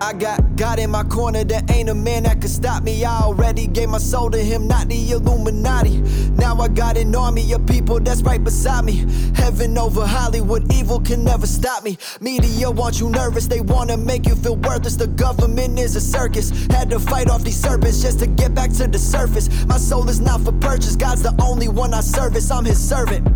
[0.00, 3.04] I got God in my corner, there ain't a man that could stop me.
[3.04, 6.00] I already gave my soul to him, not the Illuminati.
[6.36, 9.06] Now I got an army of people that's right beside me.
[9.34, 11.98] Heaven over Hollywood, evil can never stop me.
[12.20, 14.94] Media want you nervous, they wanna make you feel worthless.
[14.94, 16.50] The government is a circus.
[16.70, 19.48] Had to fight off these serpents just to get back to the surface.
[19.66, 22.50] My soul is not for purchase, God's the only one I service.
[22.50, 23.26] I'm his servant.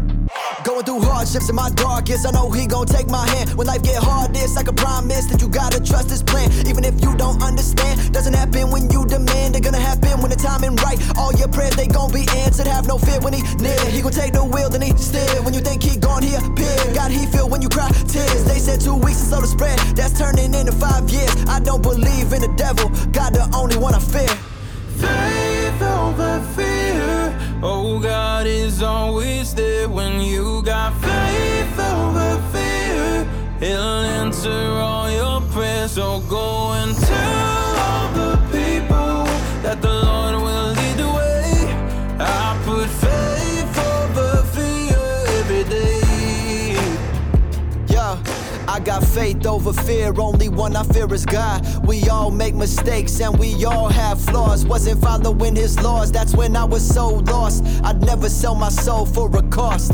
[0.65, 2.25] Going through hardships in my darkest.
[2.25, 3.51] I know he gon' take my hand.
[3.55, 6.53] When life get hardest, I can promise that you gotta trust his plan.
[6.69, 9.55] Even if you don't understand, doesn't happen when you demand.
[9.55, 10.99] They're gonna happen when the timing right.
[11.19, 12.69] All your prayers, they gon' be answered.
[12.69, 13.79] Have no fear when he near.
[13.91, 15.43] He gon' take the wheel, then he steer.
[15.43, 16.79] When you think he gone, he appear.
[16.95, 18.45] God, he feel when you cry tears.
[18.45, 19.79] They said two weeks is slow to spread.
[19.97, 21.35] That's turning into five years.
[21.49, 22.89] I don't believe in the devil.
[23.11, 24.31] God, the only one I fear.
[25.03, 26.72] Faith over fear.
[27.65, 33.25] Oh, God is always there when you got faith over fear.
[33.61, 35.93] He'll answer all your prayers.
[35.93, 36.93] So go and
[48.93, 50.13] got faith over fear.
[50.19, 51.61] Only one I fear is God.
[51.87, 54.67] We all make mistakes and we all have flaws.
[54.67, 57.65] Wasn't following his laws, that's when I was so lost.
[57.85, 59.93] I'd never sell my soul for a cost.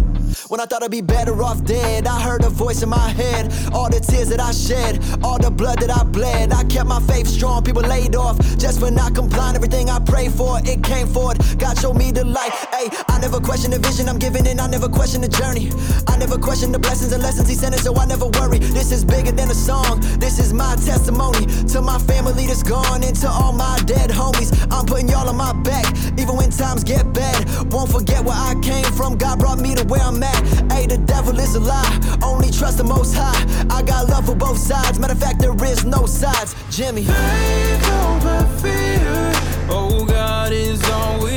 [0.48, 3.52] When I thought I'd be better off dead, I heard a voice in my head.
[3.70, 6.54] All the tears that I shed, all the blood that I bled.
[6.54, 9.56] I kept my faith strong, people laid off just for not complying.
[9.56, 11.36] Everything I prayed for, it came forward.
[11.58, 12.52] God showed me the light.
[12.72, 15.70] Hey, I never question the vision I'm giving, and I never question the journey.
[16.08, 18.58] I never question the blessings and lessons He sent us, so I never worry.
[18.58, 20.00] This is bigger than a song.
[20.18, 24.48] This is my testimony to my family that's gone, and to all my dead homies.
[24.70, 25.84] I'm putting y'all on my back,
[26.18, 27.44] even when times get bad.
[27.70, 29.18] Won't forget where I came from.
[29.18, 30.37] God brought me to where I'm at.
[30.72, 32.18] Hey, the devil is a lie.
[32.22, 33.42] Only trust the Most High.
[33.70, 34.98] I got love for both sides.
[34.98, 36.54] Matter of fact, there is no sides.
[36.70, 37.04] Jimmy.
[37.04, 39.32] Faith over fear.
[39.70, 41.27] Oh, God is always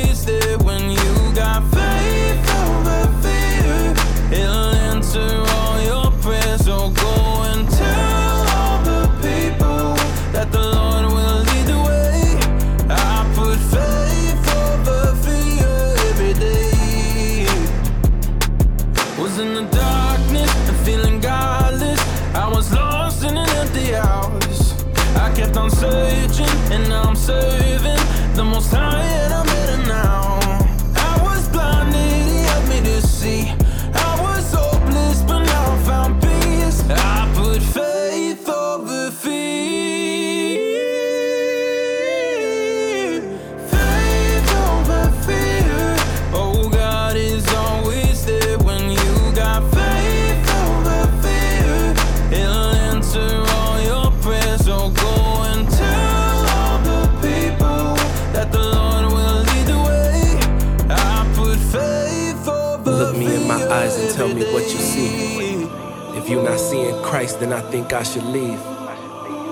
[67.92, 68.60] think I should leave.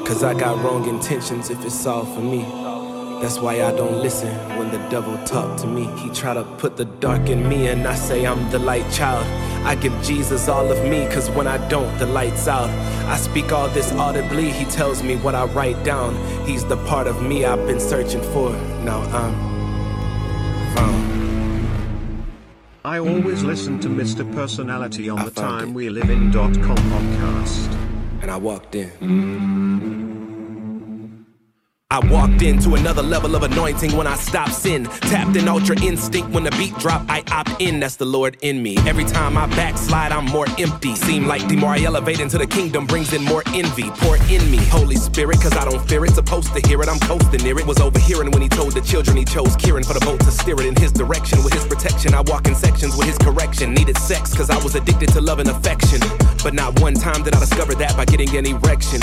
[0.07, 2.43] Cause I got wrong intentions if it's all for me.
[3.20, 5.84] That's why I don't listen when the devil talk to me.
[5.99, 9.26] He try to put the dark in me and I say I'm the light child.
[9.66, 12.70] I give Jesus all of me cause when I don't the lights out.
[13.09, 16.14] I speak all this audibly, he tells me what I write down.
[16.47, 18.51] He's the part of me I've been searching for.
[18.84, 19.34] Now I'm
[20.74, 22.26] found.
[22.84, 24.24] I always listen to Mr.
[24.34, 27.89] Personality on the Time We Live In.com podcast.
[28.23, 28.91] And I walked in.
[31.93, 34.85] I walked into another level of anointing when I stopped sin.
[34.85, 37.81] Tapped in ultra instinct when the beat drop, I opt in.
[37.81, 38.77] That's the Lord in me.
[38.87, 40.95] Every time I backslide, I'm more empty.
[40.95, 43.91] Seem like the more I elevate into the kingdom brings in more envy.
[43.91, 46.14] Pour in me, Holy Spirit, cause I don't fear it.
[46.14, 47.66] Supposed to hear it, I'm coasting near it.
[47.66, 50.55] Was overhearing when he told the children he chose Kieran for the boat to steer
[50.61, 51.43] it in his direction.
[51.43, 53.75] With his protection, I walk in sections with his correction.
[53.75, 56.01] Needed sex, cause I was addicted to love and affection.
[56.43, 59.01] But not one time did I discover that by getting an erection.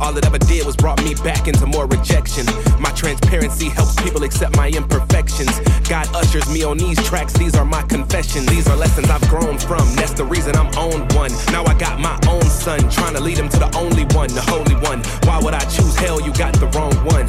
[0.00, 2.46] All it ever did was brought me back into more rejection.
[2.78, 5.58] My transparency helps people accept my imperfections.
[5.88, 8.46] God ushers me on these tracks, these are my confessions.
[8.46, 9.84] These are lessons I've grown from.
[9.96, 11.32] That's the reason I'm on one.
[11.50, 14.42] Now I got my own son, trying to lead him to the only one, the
[14.42, 15.02] holy one.
[15.24, 16.20] Why would I choose hell?
[16.20, 17.26] You got the wrong one.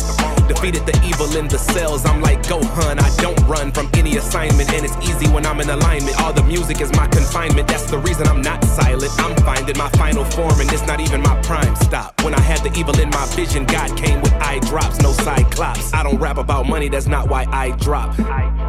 [0.47, 2.05] Defeated the evil in the cells.
[2.05, 5.59] I'm like, go hun, I don't run from any assignment, and it's easy when I'm
[5.61, 6.19] in alignment.
[6.21, 7.67] All the music is my confinement.
[7.67, 9.11] That's the reason I'm not silent.
[9.19, 12.21] I'm finding my final form, and it's not even my prime stop.
[12.21, 15.93] When I had the evil in my vision, God came with eye drops, no cyclops.
[15.93, 18.09] I don't rap about money, that's not why I drop.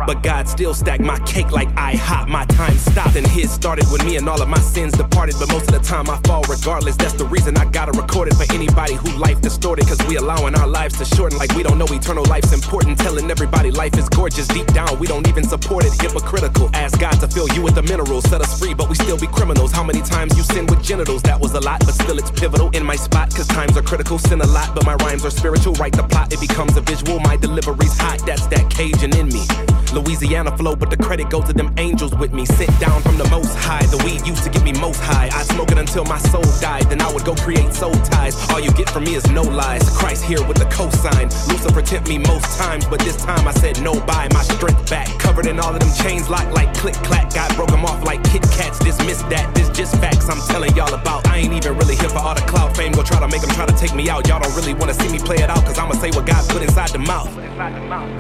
[0.06, 2.28] But God still stacked my cake like I hop.
[2.28, 5.34] My time stopped, and his started when me and all of my sins departed.
[5.40, 6.96] But most of the time I fall regardless.
[6.96, 9.88] That's the reason I gotta record it for anybody who life distorted.
[9.88, 13.00] Cause we allowing our lives to shorten like we don't know eternal life's important.
[13.00, 14.46] Telling everybody life is gorgeous.
[14.46, 15.92] Deep down, we don't even support it.
[16.00, 16.70] Hypocritical.
[16.72, 19.26] Ask God to fill you with the minerals, set us free, but we still be
[19.26, 19.72] criminals.
[19.72, 21.22] How many times you sin with genitals?
[21.22, 23.34] That was a lot, but still it's pivotal in my spot.
[23.34, 24.18] Cause times are critical.
[24.18, 25.74] Sin a lot, but my rhymes are spiritual.
[25.74, 27.20] Write the plot, it becomes a visual.
[27.20, 29.44] My delivery's hot, that's that Cajun in me.
[29.92, 32.44] Louisiana flow, but the credit goes to them angels with me.
[32.44, 33.84] Sent down from the most high.
[33.86, 35.30] The weed used to get me most high.
[35.32, 36.84] I smoke it until my soul died.
[36.90, 38.36] Then I would go create soul ties.
[38.50, 39.88] All you get from me is no lies.
[39.96, 41.26] Christ here with the cosign.
[41.48, 44.28] Lucifer tempt me most times, but this time I said no bye.
[44.32, 45.08] My strength back.
[45.18, 47.32] Covered in all of them chains locked like click clack.
[47.34, 48.78] God broke them off like Kit Kats.
[48.78, 49.54] Dismiss that.
[49.54, 51.26] This just facts I'm telling y'all about.
[51.28, 52.92] I ain't even really here for all the cloud fame.
[52.92, 54.26] Go try to make them try to take me out.
[54.26, 56.62] Y'all don't really wanna see me play it out, cause I'ma say what God put
[56.62, 57.30] inside the mouth.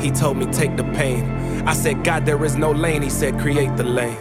[0.02, 1.24] He told me take the pain.
[1.66, 3.02] I said, God, there is no lane.
[3.02, 4.16] He said, create the lane.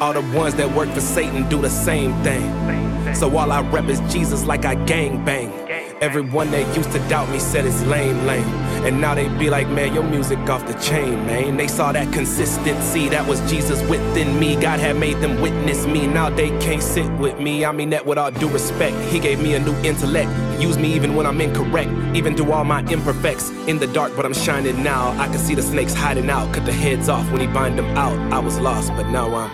[0.00, 3.14] All the ones that work for Satan do the same thing.
[3.14, 5.59] So all I rep is Jesus like I gang bang.
[6.00, 8.48] Everyone that used to doubt me said it's lame, lame.
[8.86, 11.58] And now they be like, man, your music off the chain, man.
[11.58, 14.56] They saw that consistency, that was Jesus within me.
[14.56, 16.06] God had made them witness me.
[16.06, 17.66] Now they can't sit with me.
[17.66, 18.96] I mean that with all due respect.
[19.12, 20.30] He gave me a new intellect.
[20.58, 21.90] Use me even when I'm incorrect.
[22.16, 23.50] Even through all my imperfects.
[23.68, 25.10] In the dark, but I'm shining now.
[25.20, 26.54] I can see the snakes hiding out.
[26.54, 28.18] Cut the heads off when he bind them out.
[28.32, 29.50] I was lost, but now I'm.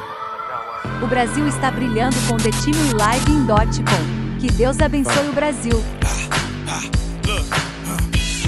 [1.02, 4.46] O Brasil está brilhando com The Team We Live em .com.
[4.46, 5.82] Que Deus abençoe o Brasil.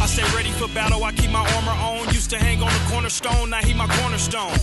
[0.09, 1.05] Stay ready for battle.
[1.05, 2.09] I keep my armor on.
[2.15, 3.51] Used to hang on the cornerstone.
[3.51, 4.57] Now he my cornerstone.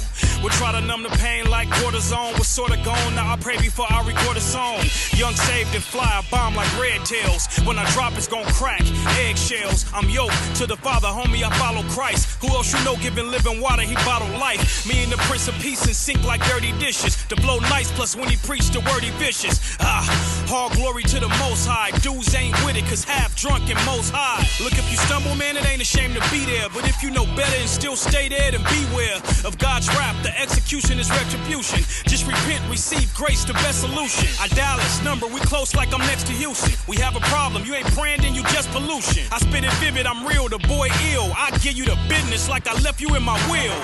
[0.43, 2.37] Would try to numb the pain like cortisone.
[2.37, 3.15] Was sorta gone.
[3.15, 4.79] Now I pray before I record a song.
[5.15, 6.03] Young, saved and fly.
[6.03, 7.47] I bomb like red tails.
[7.63, 8.81] When I drop, it's gon' crack.
[9.17, 9.85] Eggshells.
[9.93, 11.43] I'm yoked to the Father, homie.
[11.43, 12.41] I follow Christ.
[12.41, 13.83] Who else you know giving living water?
[13.83, 14.85] He bottled life.
[14.87, 17.23] Me and the Prince of Peace and sink like dirty dishes.
[17.27, 17.91] The blow nice.
[17.91, 19.77] Plus when he preached the word, he vicious.
[19.79, 20.03] Ah,
[20.51, 21.91] all glory to the Most High.
[21.99, 24.43] Dudes ain't with it, cause half drunk and most high.
[24.63, 26.69] Look, if you stumble, man, it ain't a shame to be there.
[26.73, 30.15] But if you know better and still stay there, then beware of God's wrath.
[30.23, 31.79] The execution is retribution.
[32.07, 34.29] Just repent, receive grace, the best solution.
[34.39, 36.73] I dial this number, we close like I'm next to Houston.
[36.88, 39.23] We have a problem, you ain't praying, you just pollution.
[39.31, 41.31] I spit it vivid, I'm real, the boy ill.
[41.36, 43.75] I give you the business like I left you in my will.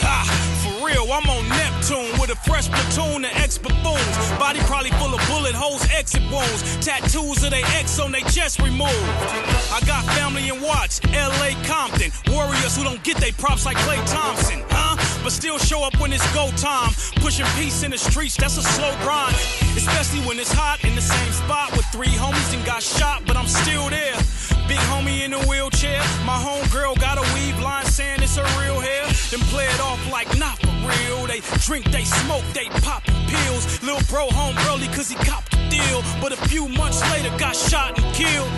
[0.00, 0.55] For
[0.86, 4.16] real, I'm on Neptune with a fresh platoon of ex buffoons.
[4.38, 6.62] Body probably full of bullet holes, exit wounds.
[6.84, 8.92] Tattoos of they ex on they chest removed.
[9.74, 12.10] I got family in Watts, LA Compton.
[12.30, 14.96] Warriors who don't get they props like Klay Thompson, huh?
[15.22, 16.92] But still show up when it's go time.
[17.16, 19.34] Pushing peace in the streets, that's a slow grind.
[19.76, 23.36] Especially when it's hot in the same spot with three homies and got shot, but
[23.36, 24.16] I'm still there.
[24.68, 26.00] Big homie in a wheelchair.
[26.24, 29.15] My homegirl got a weave line saying it's her real hair.
[29.30, 31.26] Then play it off like not for real.
[31.26, 33.82] They drink, they smoke, they pop pills.
[33.82, 36.02] Lil' bro home early cause he copped the deal.
[36.20, 38.50] But a few months later got shot and killed.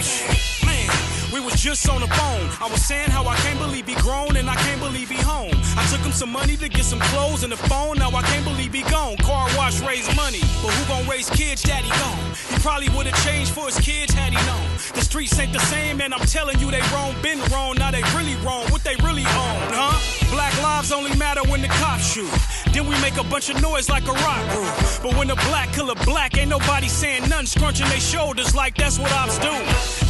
[0.64, 0.88] Man,
[1.32, 2.48] we was just on the phone.
[2.60, 5.52] I was saying how I can't believe he grown and I can't believe he home.
[5.76, 7.98] I took him some money to get some clothes and a phone.
[7.98, 9.16] Now I can't believe he gone.
[9.18, 10.40] Car wash raise money.
[10.62, 12.34] But who gon' raise raise kids, daddy gone.
[12.48, 14.68] He probably would've changed for his kids had he known.
[14.94, 18.02] The streets ain't the same, and I'm telling you they wrong, been wrong, now they
[18.14, 18.70] really wrong.
[18.70, 20.17] What they really own, huh?
[20.30, 22.30] Black lives only matter when the cops shoot.
[22.72, 24.72] Then we make a bunch of noise like a rock group.
[25.02, 28.76] But when the black kill a black, ain't nobody saying nothing, scrunching their shoulders like
[28.76, 29.52] that's what ops do.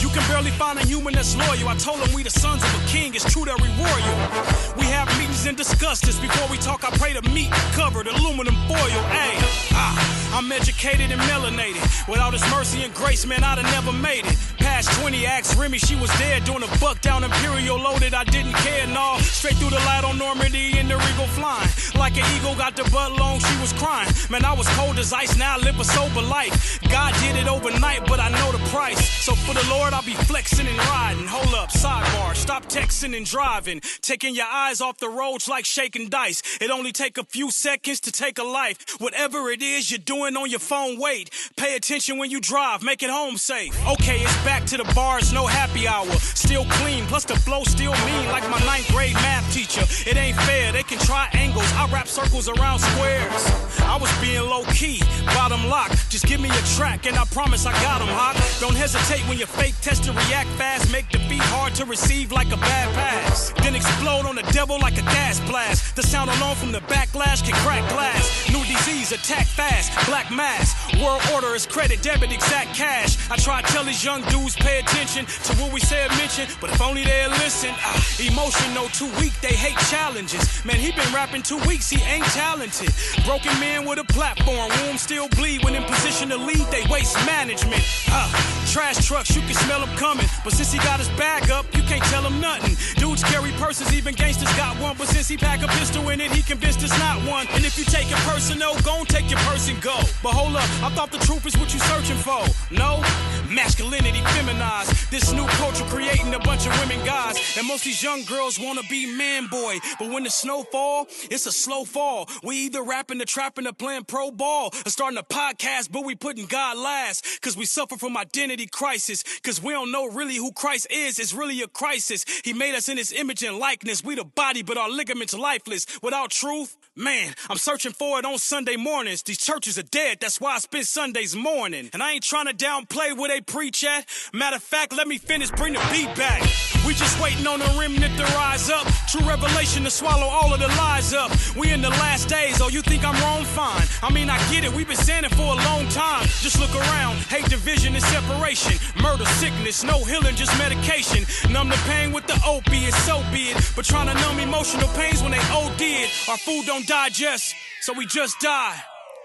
[0.02, 1.68] You can barely find a human that's loyal.
[1.68, 4.76] I told him we the sons of a king, it's true that we royal.
[4.76, 6.18] We have meetings and discuss this.
[6.18, 9.02] Before we talk, I pray the meat covered, aluminum foil.
[9.14, 9.38] Hey,
[9.72, 12.08] ah, I'm educated and melanated.
[12.08, 14.36] Without his mercy and grace, man, I'd have never made it.
[14.58, 18.12] Past 20, asked Remy, she was dead doing a buck down Imperial loaded.
[18.14, 19.16] I didn't care, no.
[19.20, 21.68] Straight through the light on Normandie in the Regal flying.
[21.96, 24.08] Like an eagle got the butt long, she was crying.
[24.30, 26.78] Man, I was cold as ice, now I live a sober life.
[26.90, 29.00] God did it overnight, but I know the price.
[29.24, 31.26] So for the Lord, I'll be flexing and riding.
[31.26, 33.80] Hold up, sidebar, stop texting and driving.
[34.02, 36.42] Taking your eyes off the roads like shaking dice.
[36.60, 38.78] It only take a few seconds to take a life.
[38.98, 41.30] Whatever it is you're doing on your phone, wait.
[41.56, 43.72] Pay attention when you drive, make it home safe.
[43.86, 46.10] Okay, it's back to the bars, no happy hour.
[46.34, 49.82] Still clean, plus the flow still mean like my ninth grade math teacher.
[50.08, 51.70] It ain't fair, they can try angles.
[51.74, 53.44] I wrap circles around squares.
[53.82, 55.90] I was being low key, bottom lock.
[56.08, 58.36] Just give me a track and I promise I got 'em hot.
[58.60, 60.90] Don't hesitate when you fake test to react fast.
[60.90, 63.52] Make the beat hard to receive like a bad pass.
[63.62, 65.96] Then explode on the devil like a gas blast.
[65.96, 68.48] The sound alone from the backlash can crack glass.
[68.50, 69.92] New disease, attack fast.
[70.08, 70.74] Black mass.
[71.02, 73.18] World order is credit, debit, exact cash.
[73.30, 76.70] I try to tell these young dudes pay attention to what we said mention, but
[76.70, 77.70] if only they'd listen.
[77.76, 80.64] Ah, emotion no too weak, they hate challenges.
[80.64, 82.88] Man, he been rapping two weeks, he ain't talented.
[83.26, 86.64] Broken man with a platform, womb still bleed when in position to lead.
[86.72, 87.84] They waste management.
[88.08, 88.28] Ah,
[88.72, 91.82] trash trucks, you can smell them coming, but since he got his bag up, you
[91.82, 92.76] can't tell him nothing.
[92.96, 96.32] Dudes carry purses, even gangsters got one, but since he pack a pistol in it,
[96.32, 97.46] he convinced it's not one.
[97.52, 99.80] And if you take it personal, gon' take your purse and
[100.22, 102.42] But hold up, I thought the truth is what you searching for.
[102.74, 103.02] No,
[103.50, 105.10] masculinity feminized.
[105.10, 108.82] This new culture creating a bunch of women guys, and most these young girls wanna
[108.90, 109.78] be man boy.
[109.98, 112.28] But when the snow fall, it's a slow fall.
[112.42, 116.14] We either rapping the trapping or playing pro ball, or starting a podcast, but we
[116.14, 117.40] putting God last.
[117.40, 119.24] Cause we suffer from identity crisis.
[119.42, 121.18] Cause we don't know really who Christ is.
[121.18, 122.24] It's really a crisis.
[122.44, 124.04] He made us in his image and likeness.
[124.04, 125.86] We the body, but our ligaments lifeless.
[126.02, 129.22] Without truth, man, I'm searching for it on Sunday mornings.
[129.22, 130.18] These churches are dead.
[130.20, 131.90] That's why I spend Sundays morning.
[131.92, 134.06] And I ain't trying to downplay where they preach at.
[134.32, 136.42] Matter of fact, let me finish, bring the beat back.
[136.86, 138.86] We just waiting on the remnant to rise up.
[139.08, 141.30] True revelation to swallow all of the lies up.
[141.56, 142.60] We in the last days.
[142.60, 143.44] Oh, you think I'm wrong?
[143.44, 143.86] Fine.
[144.02, 144.72] I mean, I get it.
[144.72, 146.26] We've been it for a long time.
[146.40, 147.16] Just look around.
[147.28, 148.78] Hate, division, and separation.
[149.02, 151.24] Murder, sickness, no healing, just medication.
[151.50, 153.72] Numb the pain with the opiates, so be it.
[153.74, 156.10] But trying to numb emotional pains when they OD it.
[156.28, 158.80] Our food don't digest, so we just die.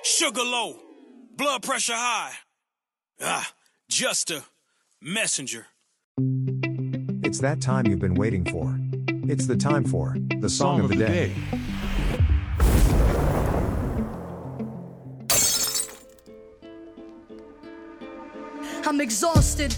[0.05, 0.75] Sugar low,
[1.37, 2.33] blood pressure high.
[3.21, 3.53] Ah,
[3.89, 4.43] just a
[5.01, 5.67] messenger.
[7.23, 8.77] It's that time you've been waiting for.
[9.29, 11.33] It's the time for the song, of the, day.
[18.85, 19.73] I'm exhausted.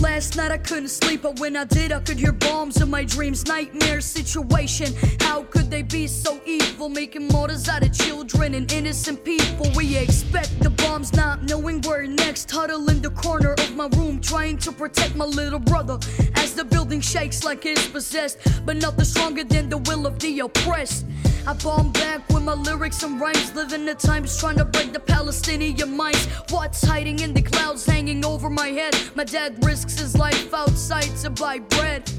[0.00, 3.04] Last night I couldn't sleep, but when I did, I could hear bombs in my
[3.04, 3.46] dreams.
[3.46, 4.94] Nightmare situation.
[5.20, 6.88] How could they be so evil?
[6.88, 9.66] Making martyrs out of children and innocent people.
[9.76, 12.50] We expect the bombs, not knowing where next.
[12.50, 15.98] Huddle in the corner of my room, trying to protect my little brother.
[16.36, 20.40] As the building shakes like it's possessed, but nothing stronger than the will of the
[20.40, 21.04] oppressed.
[21.46, 25.00] I bomb back with my lyrics and rhymes, living the times trying to break the
[25.00, 26.26] Palestinian minds.
[26.50, 28.94] What's hiding in the clouds hanging over my head?
[29.14, 32.10] My dad risks his life outside to buy bread.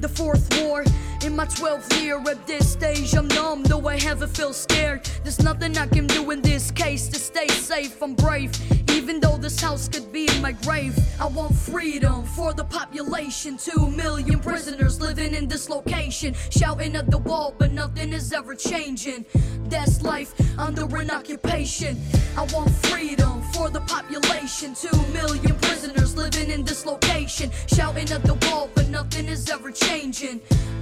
[0.00, 0.82] The fourth war
[1.22, 5.04] in my 12th year at this stage, I'm numb, though I haven't feel scared.
[5.22, 8.02] There's nothing I can do in this case to stay safe.
[8.02, 8.50] I'm brave,
[8.92, 10.98] even though this house could be in my grave.
[11.20, 13.58] I want freedom for the population.
[13.58, 18.54] Two million prisoners living in this location, shouting at the wall, but nothing is ever
[18.54, 19.26] changing.
[19.68, 22.00] That's life under an occupation.
[22.38, 24.74] I want freedom for the population.
[24.74, 29.70] Two million prisoners living in this location, shouting at the wall, but nothing is ever
[29.70, 29.89] changing.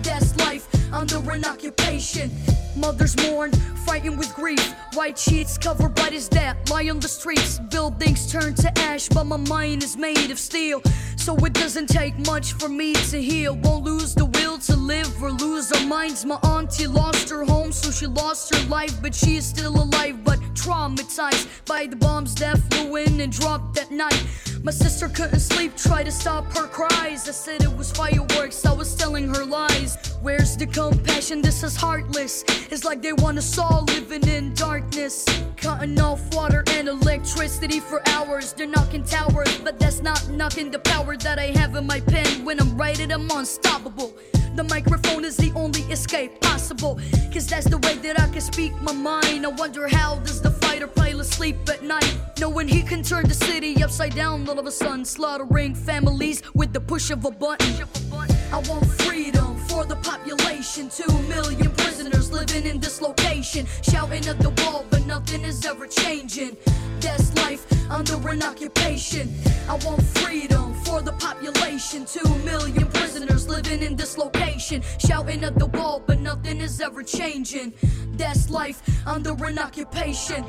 [0.02, 2.30] That's life under an occupation.
[2.76, 3.52] Mothers mourn,
[3.86, 4.74] fighting with grief.
[4.92, 7.58] White sheets covered by his dad lie on the streets.
[7.70, 10.82] Buildings turn to ash, but my mind is made of steel.
[11.16, 13.56] So it doesn't take much for me to heal.
[13.56, 16.26] Won't lose the will to live or lose our minds.
[16.26, 20.22] My auntie lost her home, so she lost her life, but she is still alive,
[20.22, 24.22] but traumatized by the bombs that flew in and dropped that night.
[24.62, 27.28] My sister couldn't sleep, tried to stop her cries.
[27.28, 29.96] I said it was fireworks, I was telling her lies.
[30.20, 31.40] Where's the compassion?
[31.40, 32.44] This is heartless.
[32.70, 35.24] It's like they want us all living in darkness.
[35.56, 38.52] Cutting off water and electricity for hours.
[38.52, 42.44] They're knocking towers, but that's not knocking the power that I have in my pen.
[42.44, 44.12] When I'm writing, I'm unstoppable.
[44.56, 46.98] The microphone is the only escape possible.
[47.32, 49.46] Cause that's the way that I can speak my mind.
[49.46, 52.12] I wonder how does the fighter pilot sleep at night?
[52.40, 56.72] Knowing he can turn the city upside down all of a sudden, slaughtering families with
[56.72, 58.37] the push of a button.
[58.50, 60.88] I want freedom for the population.
[60.88, 63.66] Two million prisoners living in this location.
[63.82, 66.56] Shouting at the wall, but nothing is ever changing.
[67.00, 69.34] That's life under an occupation.
[69.68, 72.06] I want freedom for the population.
[72.06, 74.82] Two million prisoners living in this location.
[74.98, 77.74] Shouting at the wall, but nothing is ever changing.
[78.12, 80.44] That's life under an occupation.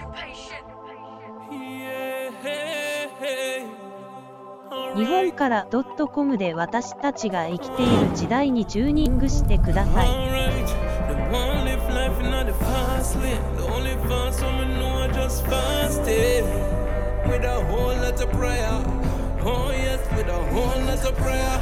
[4.95, 10.07] 日本からドットコムで私たちが生きている時代にチューニングしてください。
[17.27, 18.71] With a whole lot of prayer.
[19.43, 21.61] Oh yes, with a whole lot of prayer.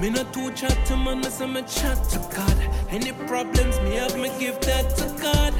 [0.00, 2.56] Me not too chat to man, so me chat to God.
[2.88, 5.52] Any problems me have, me give that to God.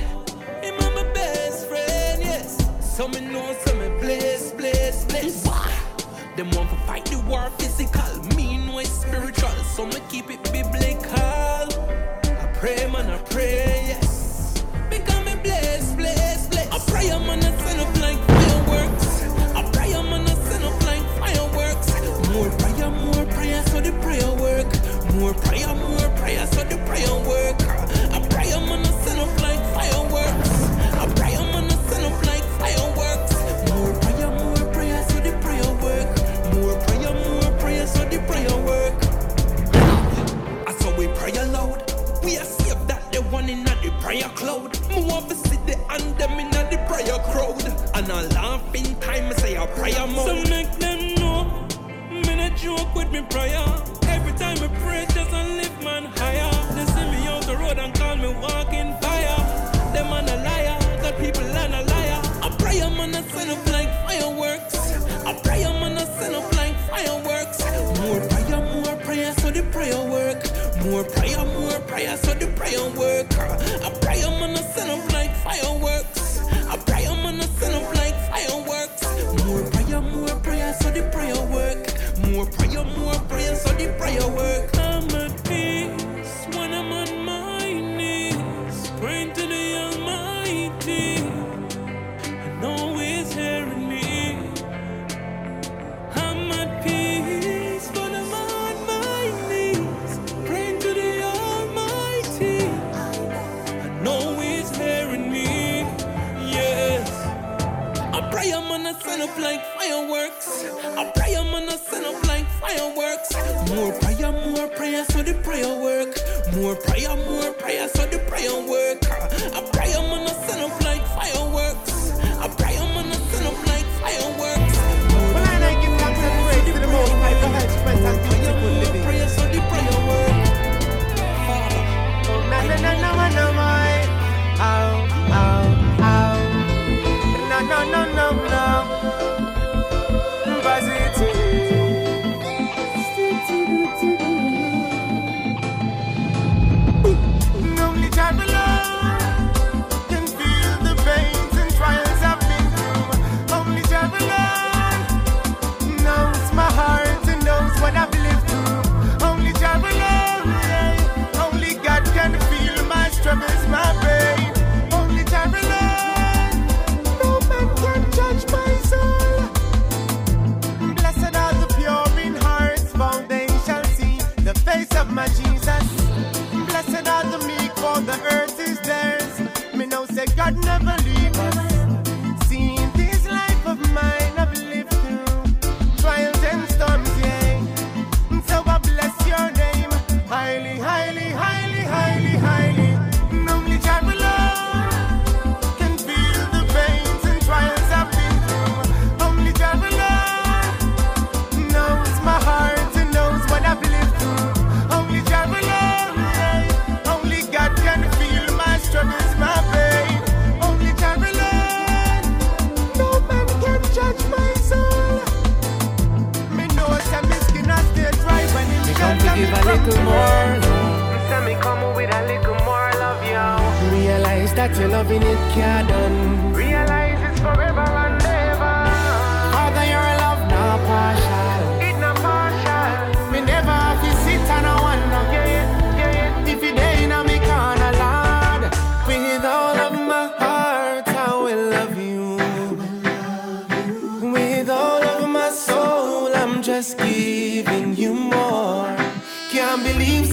[0.62, 2.57] Him a my best friend, yes.
[2.80, 5.72] So me know, so me bless, bless, bless.
[6.37, 8.03] Them want to fight the war physical,
[8.37, 9.51] me know it's spiritual.
[9.76, 11.12] So me keep it biblical.
[11.14, 14.64] I pray, man, I pray, yes.
[14.89, 16.68] Because me bless, bless, bless.
[16.72, 19.22] I pray, man, I send up like fireworks.
[19.55, 21.93] I pray, man, I send up like fireworks.
[22.33, 25.14] More prayer, more prayer, so the prayer work.
[25.16, 27.62] More prayer, more prayer, so the prayer work.
[42.25, 44.79] We are saved that the one in the prayer cloud.
[44.95, 47.62] Want to see the and them in the prayer crowd.
[47.95, 50.27] And I laugh in time, I say a prayer mode.
[50.27, 51.66] So make them know,
[52.11, 53.64] me not joke with me prayer.
[54.09, 56.51] Every time I pray, just I lift man higher.
[56.75, 59.39] They see me out the road and call me walking fire.
[59.93, 62.23] Them man a liar, got people and a liar.
[62.43, 64.75] A man a send up like fireworks.
[65.27, 65.35] A
[65.81, 67.59] man a send up like fireworks.
[68.01, 70.51] More prayer, more prayer, so the prayer work.
[70.85, 73.26] More prayer, more prayer, so the prayer work.
[73.39, 76.22] I pray a man a send up like fireworks.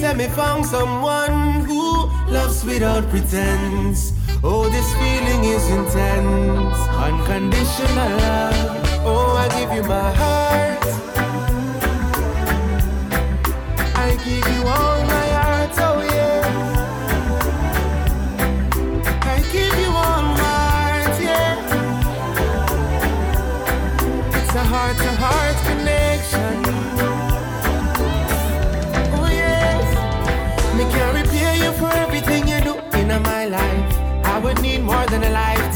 [0.09, 4.11] Let me found someone who loves without pretense.
[4.43, 6.77] Oh, this feeling is intense.
[6.97, 9.05] Unconditional love.
[9.05, 11.18] Oh, I give you my heart.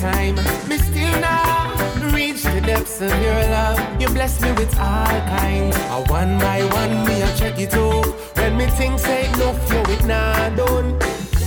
[0.04, 0.36] time.
[0.68, 1.72] Me still now
[2.12, 3.80] reach the depths of your love.
[4.02, 5.78] You bless me with all kinds.
[5.96, 8.08] A one by one, me I check it out.
[8.38, 10.90] When me things say no, flow it nah done.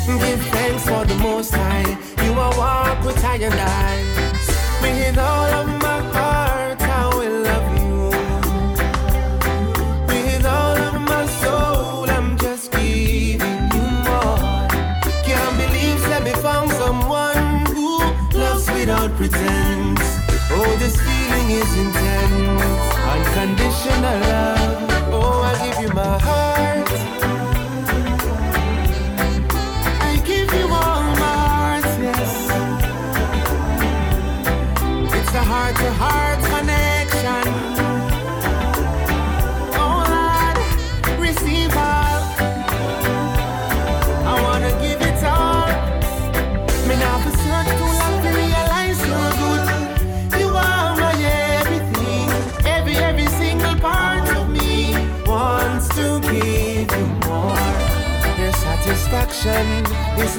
[0.07, 1.91] Give thanks for the most high.
[2.25, 3.95] You a walk with I and I.
[4.83, 5.76] Me hit all of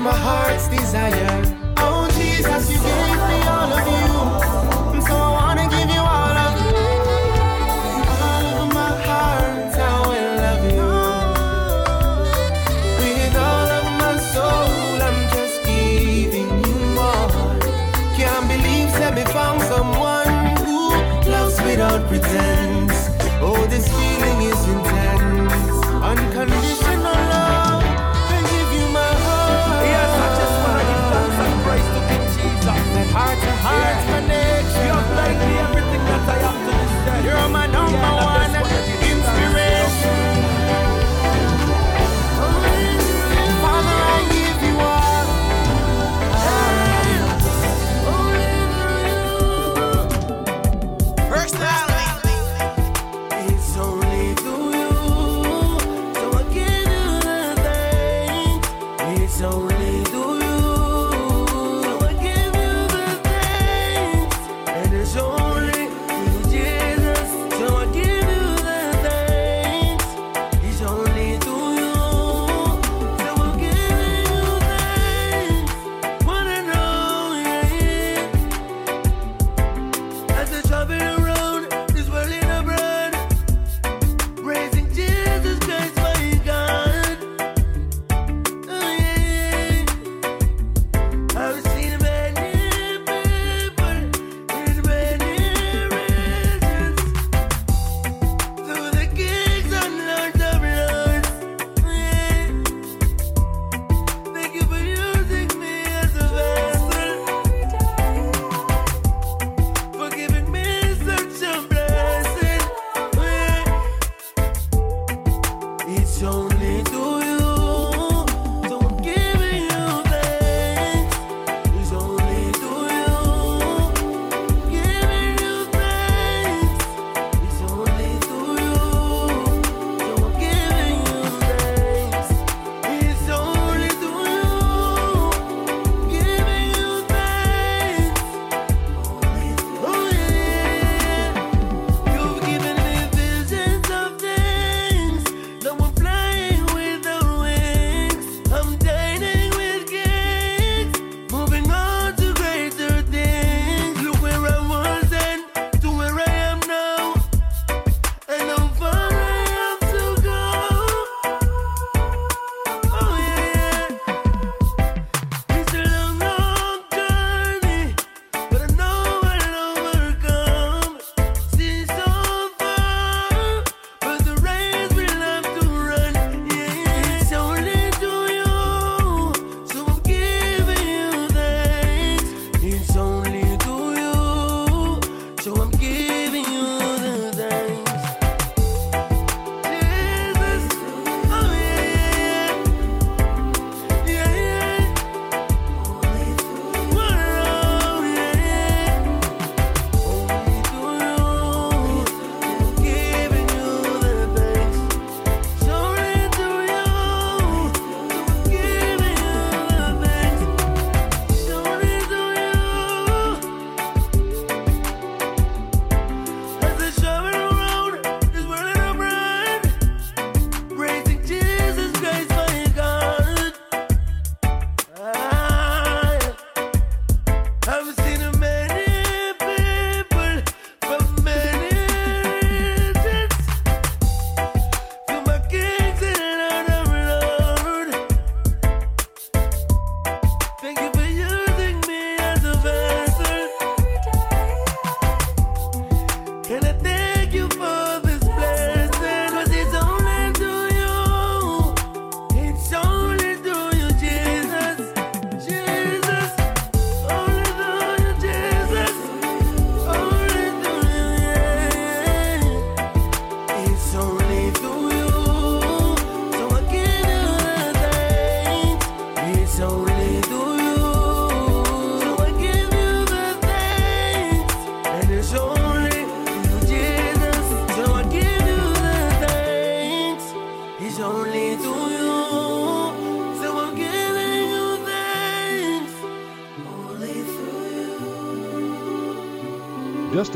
[0.08, 0.47] my heart.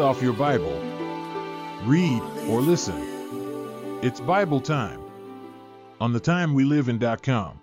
[0.01, 0.79] Off your Bible.
[1.83, 3.99] Read or listen.
[4.01, 4.99] It's Bible time
[5.99, 7.59] on the timewelivin.com.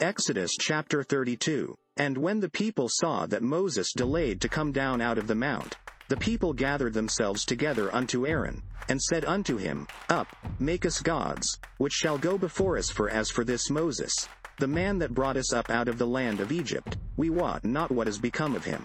[0.00, 1.76] Exodus chapter 32.
[1.98, 5.76] And when the people saw that Moses delayed to come down out of the mount,
[6.08, 10.26] the people gathered themselves together unto Aaron, and said unto him, Up,
[10.58, 14.28] make us gods, which shall go before us for as for this Moses,
[14.58, 17.90] the man that brought us up out of the land of Egypt, we wot not
[17.90, 18.84] what is become of him.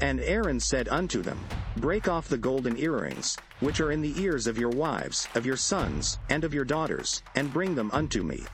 [0.00, 1.38] And Aaron said unto them,
[1.76, 5.56] Break off the golden earrings, which are in the ears of your wives, of your
[5.56, 8.44] sons, and of your daughters, and bring them unto me.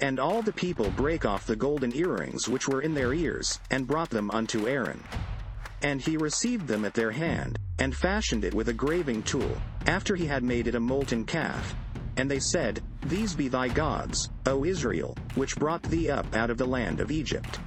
[0.00, 3.86] And all the people brake off the golden earrings which were in their ears, and
[3.86, 5.02] brought them unto Aaron.
[5.82, 9.56] And he received them at their hand, and fashioned it with a graving tool,
[9.86, 11.74] after he had made it a molten calf.
[12.16, 16.58] And they said, These be thy gods, O Israel, which brought thee up out of
[16.58, 17.60] the land of Egypt.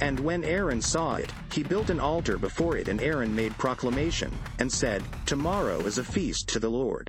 [0.00, 4.32] And when Aaron saw it, he built an altar before it, and Aaron made proclamation,
[4.58, 7.08] and said, Tomorrow is a feast to the Lord.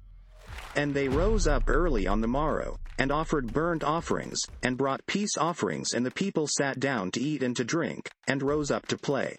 [0.75, 5.37] And they rose up early on the morrow, and offered burnt offerings, and brought peace
[5.37, 8.97] offerings, and the people sat down to eat and to drink, and rose up to
[8.97, 9.37] play.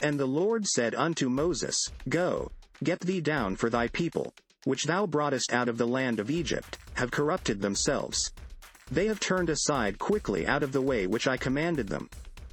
[0.00, 1.76] And the Lord said unto Moses,
[2.08, 2.50] Go,
[2.82, 4.32] get thee down for thy people,
[4.64, 8.32] which thou broughtest out of the land of Egypt, have corrupted themselves.
[8.90, 12.08] They have turned aside quickly out of the way which I commanded them.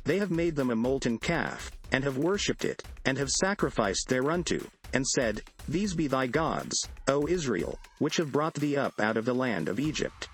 [0.08, 4.62] They have made them a molten calf, and have worshipped it, and have sacrificed thereunto,
[4.94, 9.26] and said, These be thy gods, O Israel, which have brought thee up out of
[9.26, 10.30] the land of Egypt.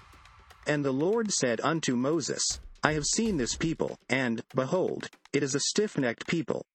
[0.67, 5.55] And the Lord said unto Moses, I have seen this people, and, behold, it is
[5.55, 6.67] a stiff-necked people.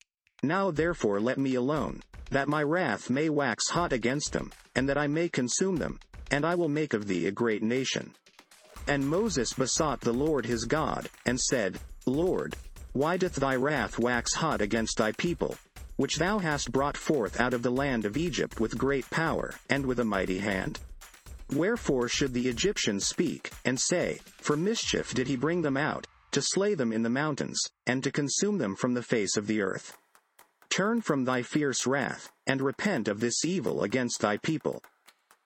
[0.43, 4.97] Now therefore let me alone, that my wrath may wax hot against them, and that
[4.97, 8.13] I may consume them, and I will make of thee a great nation.
[8.89, 12.55] And Moses besought the Lord his God, and said, Lord,
[12.93, 15.55] why doth thy wrath wax hot against thy people,
[15.97, 19.85] which thou hast brought forth out of the land of Egypt with great power, and
[19.85, 20.79] with a mighty hand?
[21.51, 26.41] Wherefore should the Egyptians speak, and say, For mischief did he bring them out, to
[26.41, 29.97] slay them in the mountains, and to consume them from the face of the earth?
[30.69, 34.83] Turn from thy fierce wrath, and repent of this evil against thy people.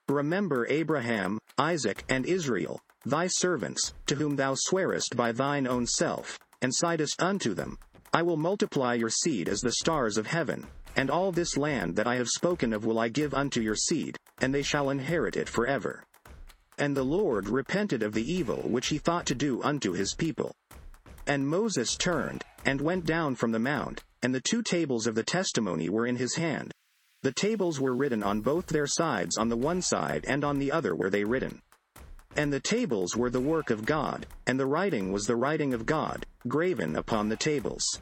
[0.09, 6.37] Remember Abraham, Isaac, and Israel, thy servants, to whom thou swearest by thine own self,
[6.63, 7.77] and saidest unto them,
[8.13, 12.07] I will multiply your seed as the stars of heaven, and all this land that
[12.07, 15.49] I have spoken of will I give unto your seed, and they shall inherit it
[15.49, 16.03] forever.
[16.77, 20.55] And the Lord repented of the evil which he thought to do unto his people.
[21.27, 25.23] And Moses turned, and went down from the mount, and the two tables of the
[25.23, 26.71] testimony were in his hand.
[27.23, 30.71] The tables were written on both their sides on the one side and on the
[30.71, 31.61] other were they written.
[32.35, 35.85] And the tables were the work of God, and the writing was the writing of
[35.85, 38.01] God, graven upon the tables.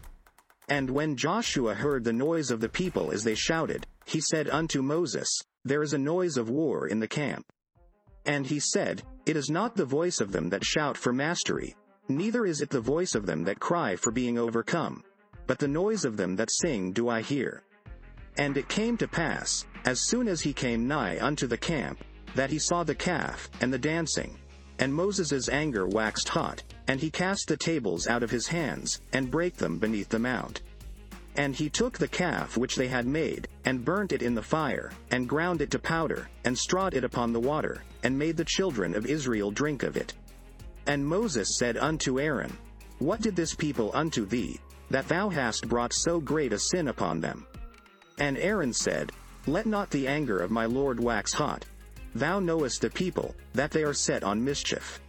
[0.70, 4.82] And when Joshua heard the noise of the people as they shouted, he said unto
[4.82, 5.28] Moses,
[5.66, 7.46] There is a noise of war in the camp.
[8.26, 11.76] And he said, It is not the voice of them that shout for mastery,
[12.08, 15.04] neither is it the voice of them that cry for being overcome,
[15.46, 17.64] but the noise of them that sing do I hear.
[18.38, 22.02] And it came to pass, as soon as he came nigh unto the camp,
[22.36, 24.38] that he saw the calf, and the dancing.
[24.80, 29.30] And Moses' anger waxed hot, and he cast the tables out of his hands, and
[29.30, 30.62] brake them beneath the mount.
[31.36, 34.92] And he took the calf which they had made, and burnt it in the fire,
[35.12, 38.96] and ground it to powder, and strawed it upon the water, and made the children
[38.96, 40.14] of Israel drink of it.
[40.88, 42.58] And Moses said unto Aaron,
[43.00, 44.60] What did this people unto thee,
[44.90, 47.46] that thou hast brought so great a sin upon them?
[48.18, 49.12] And Aaron said,
[49.48, 51.66] Let not the anger of my Lord wax hot,
[52.14, 55.01] Thou knowest the people, that they are set on mischief.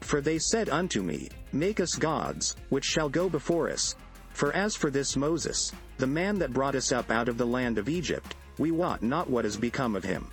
[0.00, 3.96] For they said unto me, Make us gods, which shall go before us.
[4.32, 7.76] For as for this Moses, the man that brought us up out of the land
[7.76, 10.30] of Egypt, we wot not what is become of him.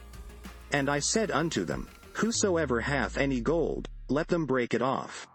[0.71, 5.27] And I said unto them, Whosoever hath any gold, let them break it off.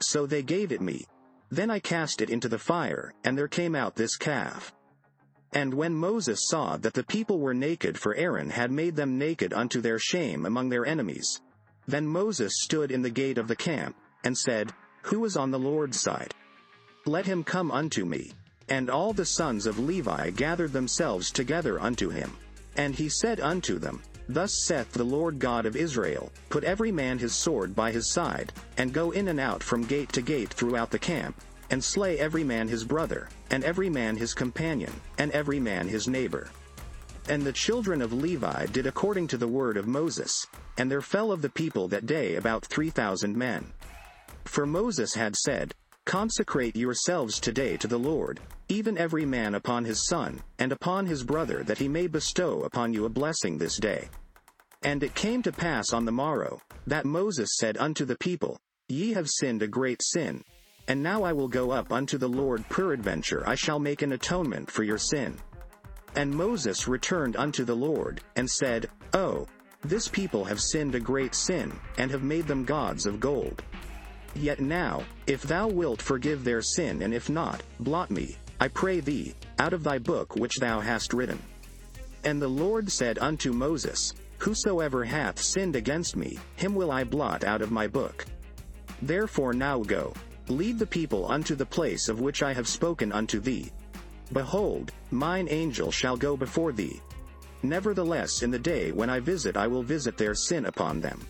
[0.00, 1.04] So they gave it me.
[1.50, 4.72] Then I cast it into the fire, and there came out this calf.
[5.52, 9.52] And when Moses saw that the people were naked for Aaron had made them naked
[9.52, 11.40] unto their shame among their enemies,
[11.86, 14.72] then Moses stood in the gate of the camp, and said,
[15.02, 16.34] Who is on the Lord's side?
[17.06, 18.32] Let him come unto me.
[18.68, 22.36] And all the sons of Levi gathered themselves together unto him.
[22.76, 27.18] And he said unto them, Thus saith the Lord God of Israel, Put every man
[27.18, 30.90] his sword by his side, and go in and out from gate to gate throughout
[30.90, 31.40] the camp,
[31.70, 36.08] and slay every man his brother, and every man his companion, and every man his
[36.08, 36.48] neighbor.
[37.28, 40.46] And the children of Levi did according to the word of Moses,
[40.78, 43.72] and there fell of the people that day about three thousand men.
[44.44, 45.74] For Moses had said,
[46.06, 48.40] Consecrate yourselves today to the Lord,
[48.70, 52.94] even every man upon his son, and upon his brother, that he may bestow upon
[52.94, 54.08] you a blessing this day.
[54.82, 58.58] And it came to pass on the morrow, that Moses said unto the people,
[58.88, 60.42] Ye have sinned a great sin.
[60.88, 64.70] And now I will go up unto the Lord, peradventure I shall make an atonement
[64.70, 65.36] for your sin.
[66.16, 69.46] And Moses returned unto the Lord, and said, Oh,
[69.82, 73.62] this people have sinned a great sin, and have made them gods of gold.
[74.34, 79.00] Yet now, if thou wilt forgive their sin, and if not, blot me, I pray
[79.00, 81.38] thee, out of thy book which thou hast written.
[82.24, 87.44] And the Lord said unto Moses, Whosoever hath sinned against me, him will I blot
[87.44, 88.24] out of my book.
[89.02, 90.12] Therefore now go,
[90.50, 93.70] lead the people unto the place of which I have spoken unto thee.
[94.32, 97.00] Behold, mine angel shall go before thee.
[97.62, 101.20] Nevertheless in the day when I visit I will visit their sin upon them.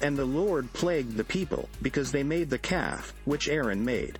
[0.00, 4.18] And the Lord plagued the people, because they made the calf, which Aaron made.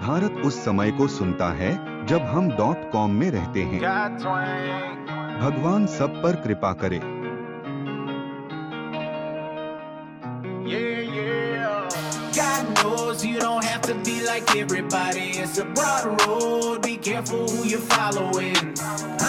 [0.00, 1.70] Bharat उस समय को सुनता है
[2.06, 3.80] जब हम dot com में रहते हैं
[5.40, 7.00] भगवान सब पर कृपा करे
[10.70, 11.88] Yeah, yeah.
[12.36, 15.24] God knows you don't have to be like everybody.
[15.44, 16.82] It's a broad road.
[16.82, 18.56] Be careful who you're following.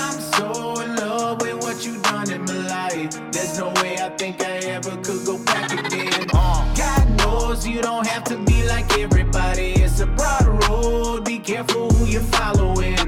[0.01, 0.51] I'm so
[0.83, 3.19] in love with what you've done in my life.
[3.31, 6.10] There's no way I think I ever could go back again.
[7.81, 9.71] You don't have to be like everybody.
[9.71, 11.25] It's a broad road.
[11.25, 13.01] Be careful who you're following.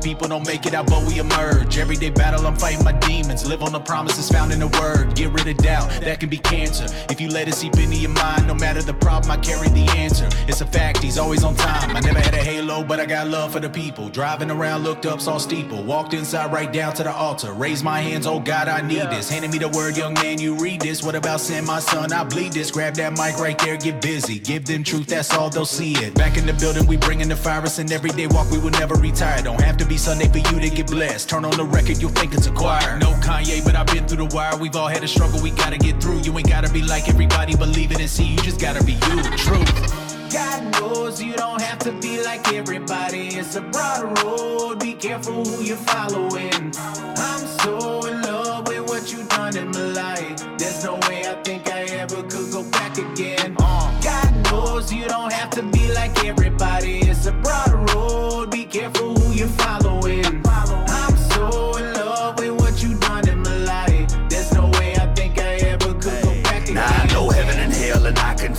[0.00, 1.78] People don't make it out, but we emerge.
[1.78, 3.46] Everyday battle, I'm fighting my demons.
[3.46, 5.14] Live on the promises found in the word.
[5.14, 6.86] Get rid of doubt, that can be cancer.
[7.10, 9.88] If you let it seep into your mind, no matter the problem, I carry the
[9.96, 10.28] answer.
[10.48, 11.96] It's a fact, he's always on time.
[11.96, 14.08] I never had a halo, but I got love for the people.
[14.08, 15.82] Driving around, looked up, saw steeple.
[15.82, 17.52] Walked inside, right down to the altar.
[17.52, 19.30] Raised my hands, oh God, I need this.
[19.30, 21.02] Handed me the word, young man, you read this.
[21.02, 22.12] What about sin, my son?
[22.12, 22.70] I bleed this.
[22.70, 24.38] Grab that mic right there, get busy.
[24.38, 26.14] Give them truth, that's all they'll see it.
[26.14, 27.78] Back in the building, we bringing the virus.
[27.78, 29.42] And everyday walk, we will never retire.
[29.42, 31.28] Don't have to be Sunday for you to get blessed.
[31.28, 32.96] Turn on the record, you'll think it's a choir.
[33.00, 34.56] No Kanye, but I've been through the wire.
[34.56, 36.20] We've all had a struggle, we gotta get through.
[36.20, 38.24] You ain't gotta be like everybody, believe it and see.
[38.24, 39.22] You just gotta be you.
[39.36, 40.30] Truth.
[40.32, 43.28] God knows you don't have to be like everybody.
[43.40, 44.78] It's a broad road.
[44.78, 46.72] Be careful who you're following.
[47.16, 50.38] I'm so in love with what you've done in my life.
[50.56, 53.56] There's no way I think I ever could go back again.
[53.58, 54.00] Uh.
[54.00, 57.00] God knows you don't have to be like everybody.
[57.00, 58.52] It's a broad road.
[58.52, 59.79] Be careful who you're following.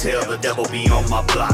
[0.02, 1.54] Tell the devil be on my block.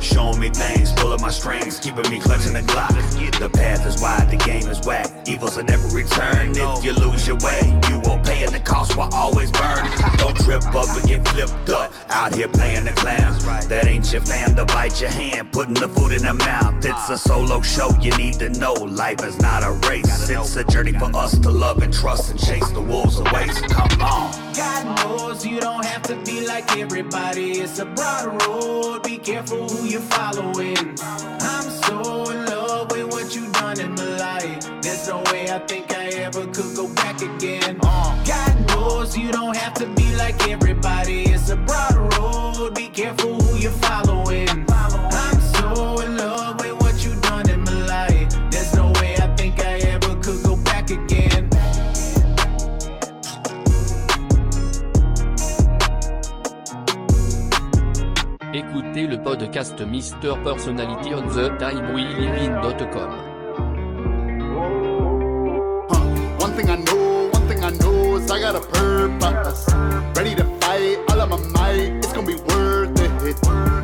[0.00, 2.94] Showing me things, pulling my strings, keeping me clutching the Glock.
[3.38, 5.06] The path is wide, the game is whack.
[5.28, 6.52] Evils will never return.
[6.54, 9.84] If you lose your way, you won't pay, and the cost will always burn.
[10.16, 11.92] Don't trip up and get flipped up.
[12.10, 13.36] Out here playing the clown.
[13.68, 16.84] That ain't your fam to bite your hand, putting the food in their mouth.
[16.84, 18.74] It's a solo show, you need to know.
[18.74, 20.30] Life is not a race.
[20.30, 23.48] It's a journey for us to love and trust and chase the wolves away.
[23.48, 24.32] So come on.
[24.54, 27.52] God knows you don't have to be like everybody.
[27.60, 29.02] It's a broad road.
[29.02, 30.87] Be careful who you're following.
[59.48, 63.10] Podcast Mister Personality on the timeweliving.com.
[66.38, 69.66] One thing I know, one thing I know is I got a purpose.
[70.16, 73.36] Ready to fight all of my might, it's gonna be worth it.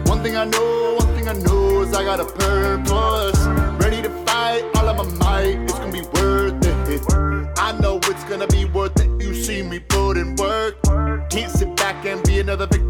[0.09, 3.41] One thing I know, one thing I know is I got a purpose.
[3.83, 7.03] Ready to fight all of my might, it's gonna be worth it.
[7.59, 9.09] I know it's gonna be worth it.
[9.23, 10.77] You see me put in work.
[11.31, 12.84] Can't sit back and be another victim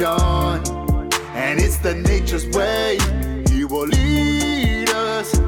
[0.00, 1.12] on a mission.
[1.34, 2.98] And it's the nature's way.
[3.50, 5.47] He will lead us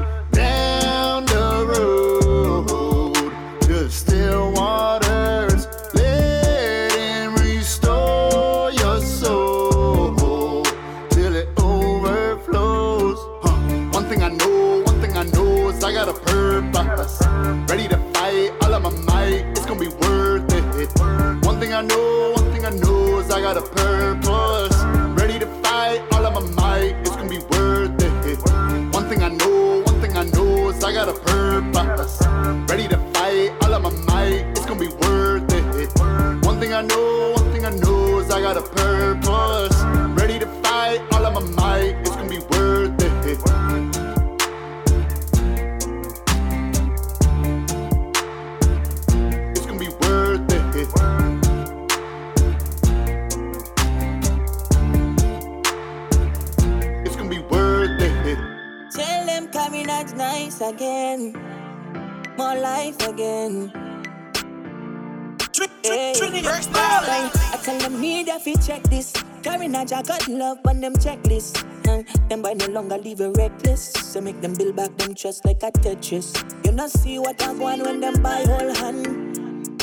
[68.61, 69.11] check this.
[69.43, 71.65] Carrying a got love on them checklist.
[71.87, 73.91] And them boy no longer leave you reckless.
[73.91, 76.35] So make them build back them trust like a Tetris.
[76.65, 79.07] You not see what I want when them buy whole hand.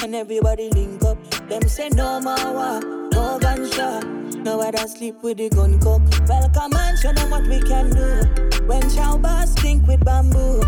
[0.02, 1.18] And everybody link up.
[1.48, 2.80] Them say no more war,
[3.12, 4.04] no gunshot.
[4.44, 6.02] No other sleep with the gun cock.
[6.28, 8.64] Welcome and show them what we can do.
[8.66, 10.62] When chow bars think with bamboo.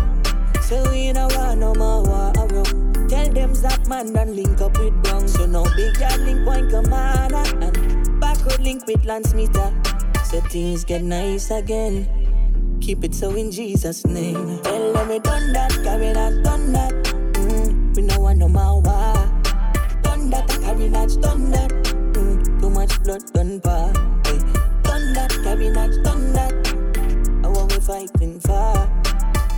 [0.63, 3.09] So we no want no more war around.
[3.09, 5.27] Tell them that man done link up with Brown.
[5.27, 7.43] So no big yard link point commander.
[7.65, 7.90] And
[8.41, 9.71] backward link with Lance Meter.
[10.25, 12.07] So things get nice again.
[12.81, 14.59] Keep it so in Jesus' name.
[14.63, 16.91] Tell them we done that, carry that, done that.
[17.33, 19.13] Mm, we no want no more war.
[20.01, 21.69] Done that, carry that, done that.
[21.69, 23.87] Mm, too much blood done pour.
[24.25, 24.39] Hey.
[24.83, 26.53] Done that, carry that, done that.
[26.73, 28.89] And what we fighting for?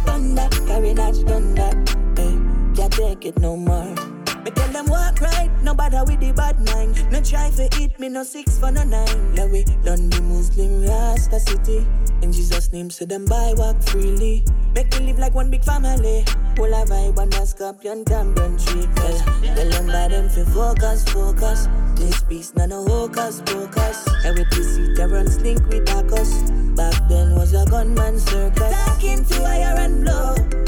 [0.06, 1.76] Done that, carry that, done that.
[2.18, 2.76] Hey.
[2.76, 4.23] Can't take it no more.
[4.44, 7.10] Me tell them walk right, no bother with the bad mind.
[7.10, 9.34] No try for eat me, no six for no nine.
[9.36, 11.88] Now we done the Muslim Rasta city.
[12.22, 14.44] In Jesus' name, so them buy walk freely.
[14.76, 16.26] Make me live like one big family.
[16.58, 18.86] Full of vibe and a scorpion champion tree.
[18.98, 19.18] Well,
[19.56, 21.70] tell them by them for focus, focus.
[21.96, 24.08] This peace, none no hocus, pocus.
[24.26, 26.76] Every PC terror's link with Darkus.
[26.76, 28.74] Back then was a gunman circus.
[28.74, 30.63] Talking to higher and blow.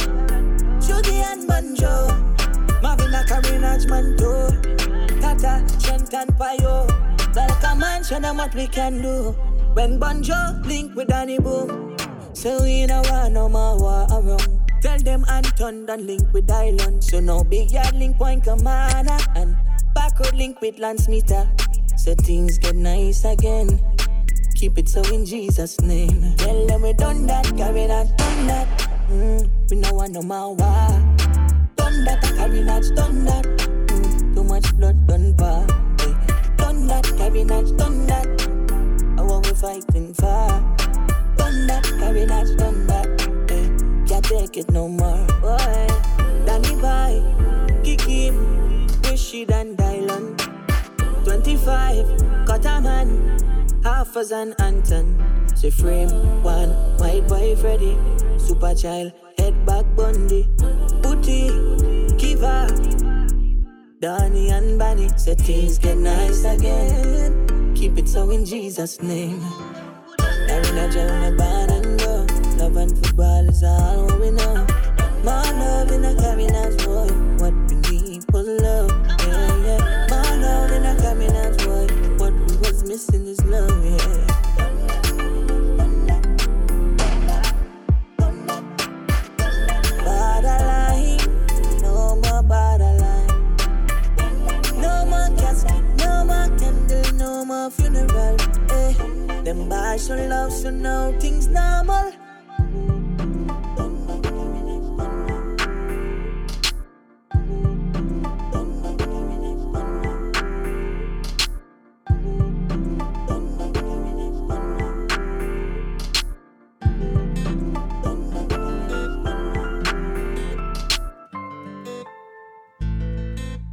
[8.05, 9.31] Show them what we can do.
[9.73, 11.97] When Banjo link with Danny Boom.
[12.33, 14.71] So we no want no more war around.
[14.81, 17.03] Tell them Anton done link with Dylan.
[17.03, 19.17] So no big yard link point commander.
[19.35, 19.57] And
[19.95, 21.49] backward link with Lance Meter.
[21.97, 23.81] So things get nice again.
[24.55, 26.35] Keep it so in Jesus' name.
[26.37, 28.67] Tell them we done that, carry that, done that.
[29.09, 30.89] Mm, we no want no more war.
[31.75, 33.45] Done that, carry that, done that.
[33.45, 35.84] Mm, too much blood done pour.
[36.85, 38.41] Done that, carry that, done that.
[38.45, 40.47] And what we fighting for?
[41.35, 43.07] Done that, carry that, done that.
[43.49, 44.05] Hey.
[44.05, 45.25] Can't take it no more.
[45.41, 45.87] Boy.
[46.45, 48.29] Danny Boy, Kiki,
[49.03, 50.37] Rashid and Dylan.
[51.23, 53.39] 25, cut a man,
[53.83, 55.47] half as an Anton.
[55.55, 56.11] Say frame
[56.43, 57.97] one, white boy Freddy,
[58.37, 60.47] super child, head back Bundy,
[61.01, 61.49] Booty,
[62.19, 62.67] Kiva,
[63.99, 65.09] Donny and Bunny.
[65.17, 67.73] Say things get nice again.
[67.75, 69.39] Keep it so in Jesus' name.
[70.19, 72.25] Darren a Jeremy Band and go.
[72.57, 74.67] Love and football is all we know.
[75.23, 77.07] More love in a cabinet's boy.
[77.39, 78.91] What we need was love.
[79.27, 80.07] Yeah, yeah.
[80.09, 81.87] More love in a cabinet's boy.
[82.17, 83.83] What we was missing is love.
[83.83, 84.34] Yeah.
[97.65, 98.37] a funeral.
[98.69, 98.93] Eh.
[99.43, 102.11] Them love, so now things normal.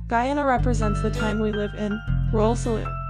[0.09, 2.01] Guyana represents the time we live in.
[2.33, 3.02] Roll salute.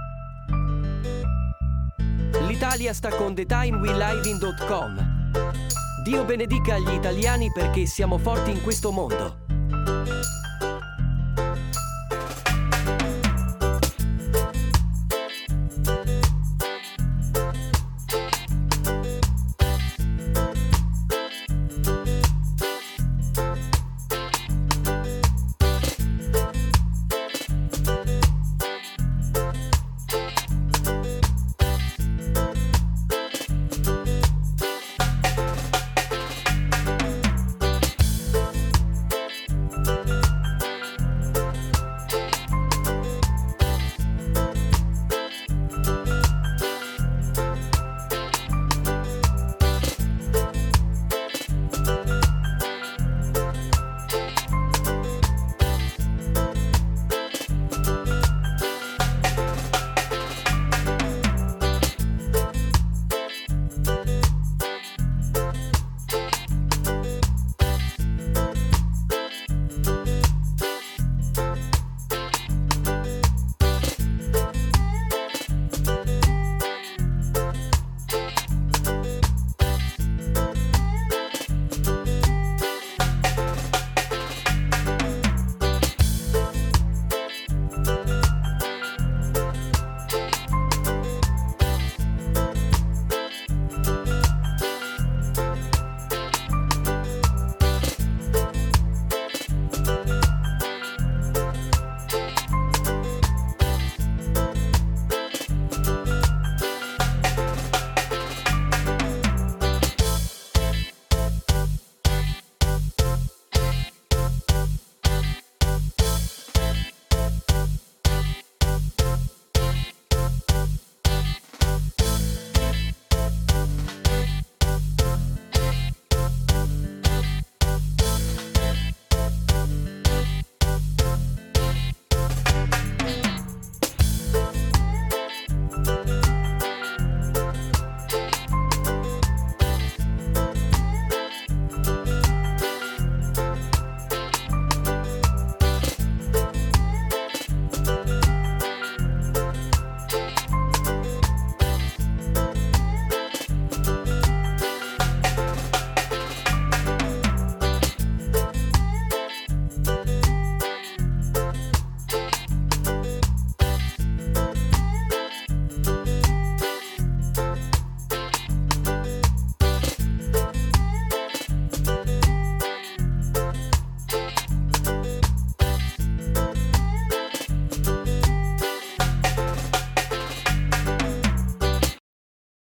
[2.53, 5.31] L'Italia sta con TheTimeWeLiveIn.com.
[6.03, 9.42] Dio benedica gli italiani perché siamo forti in questo mondo.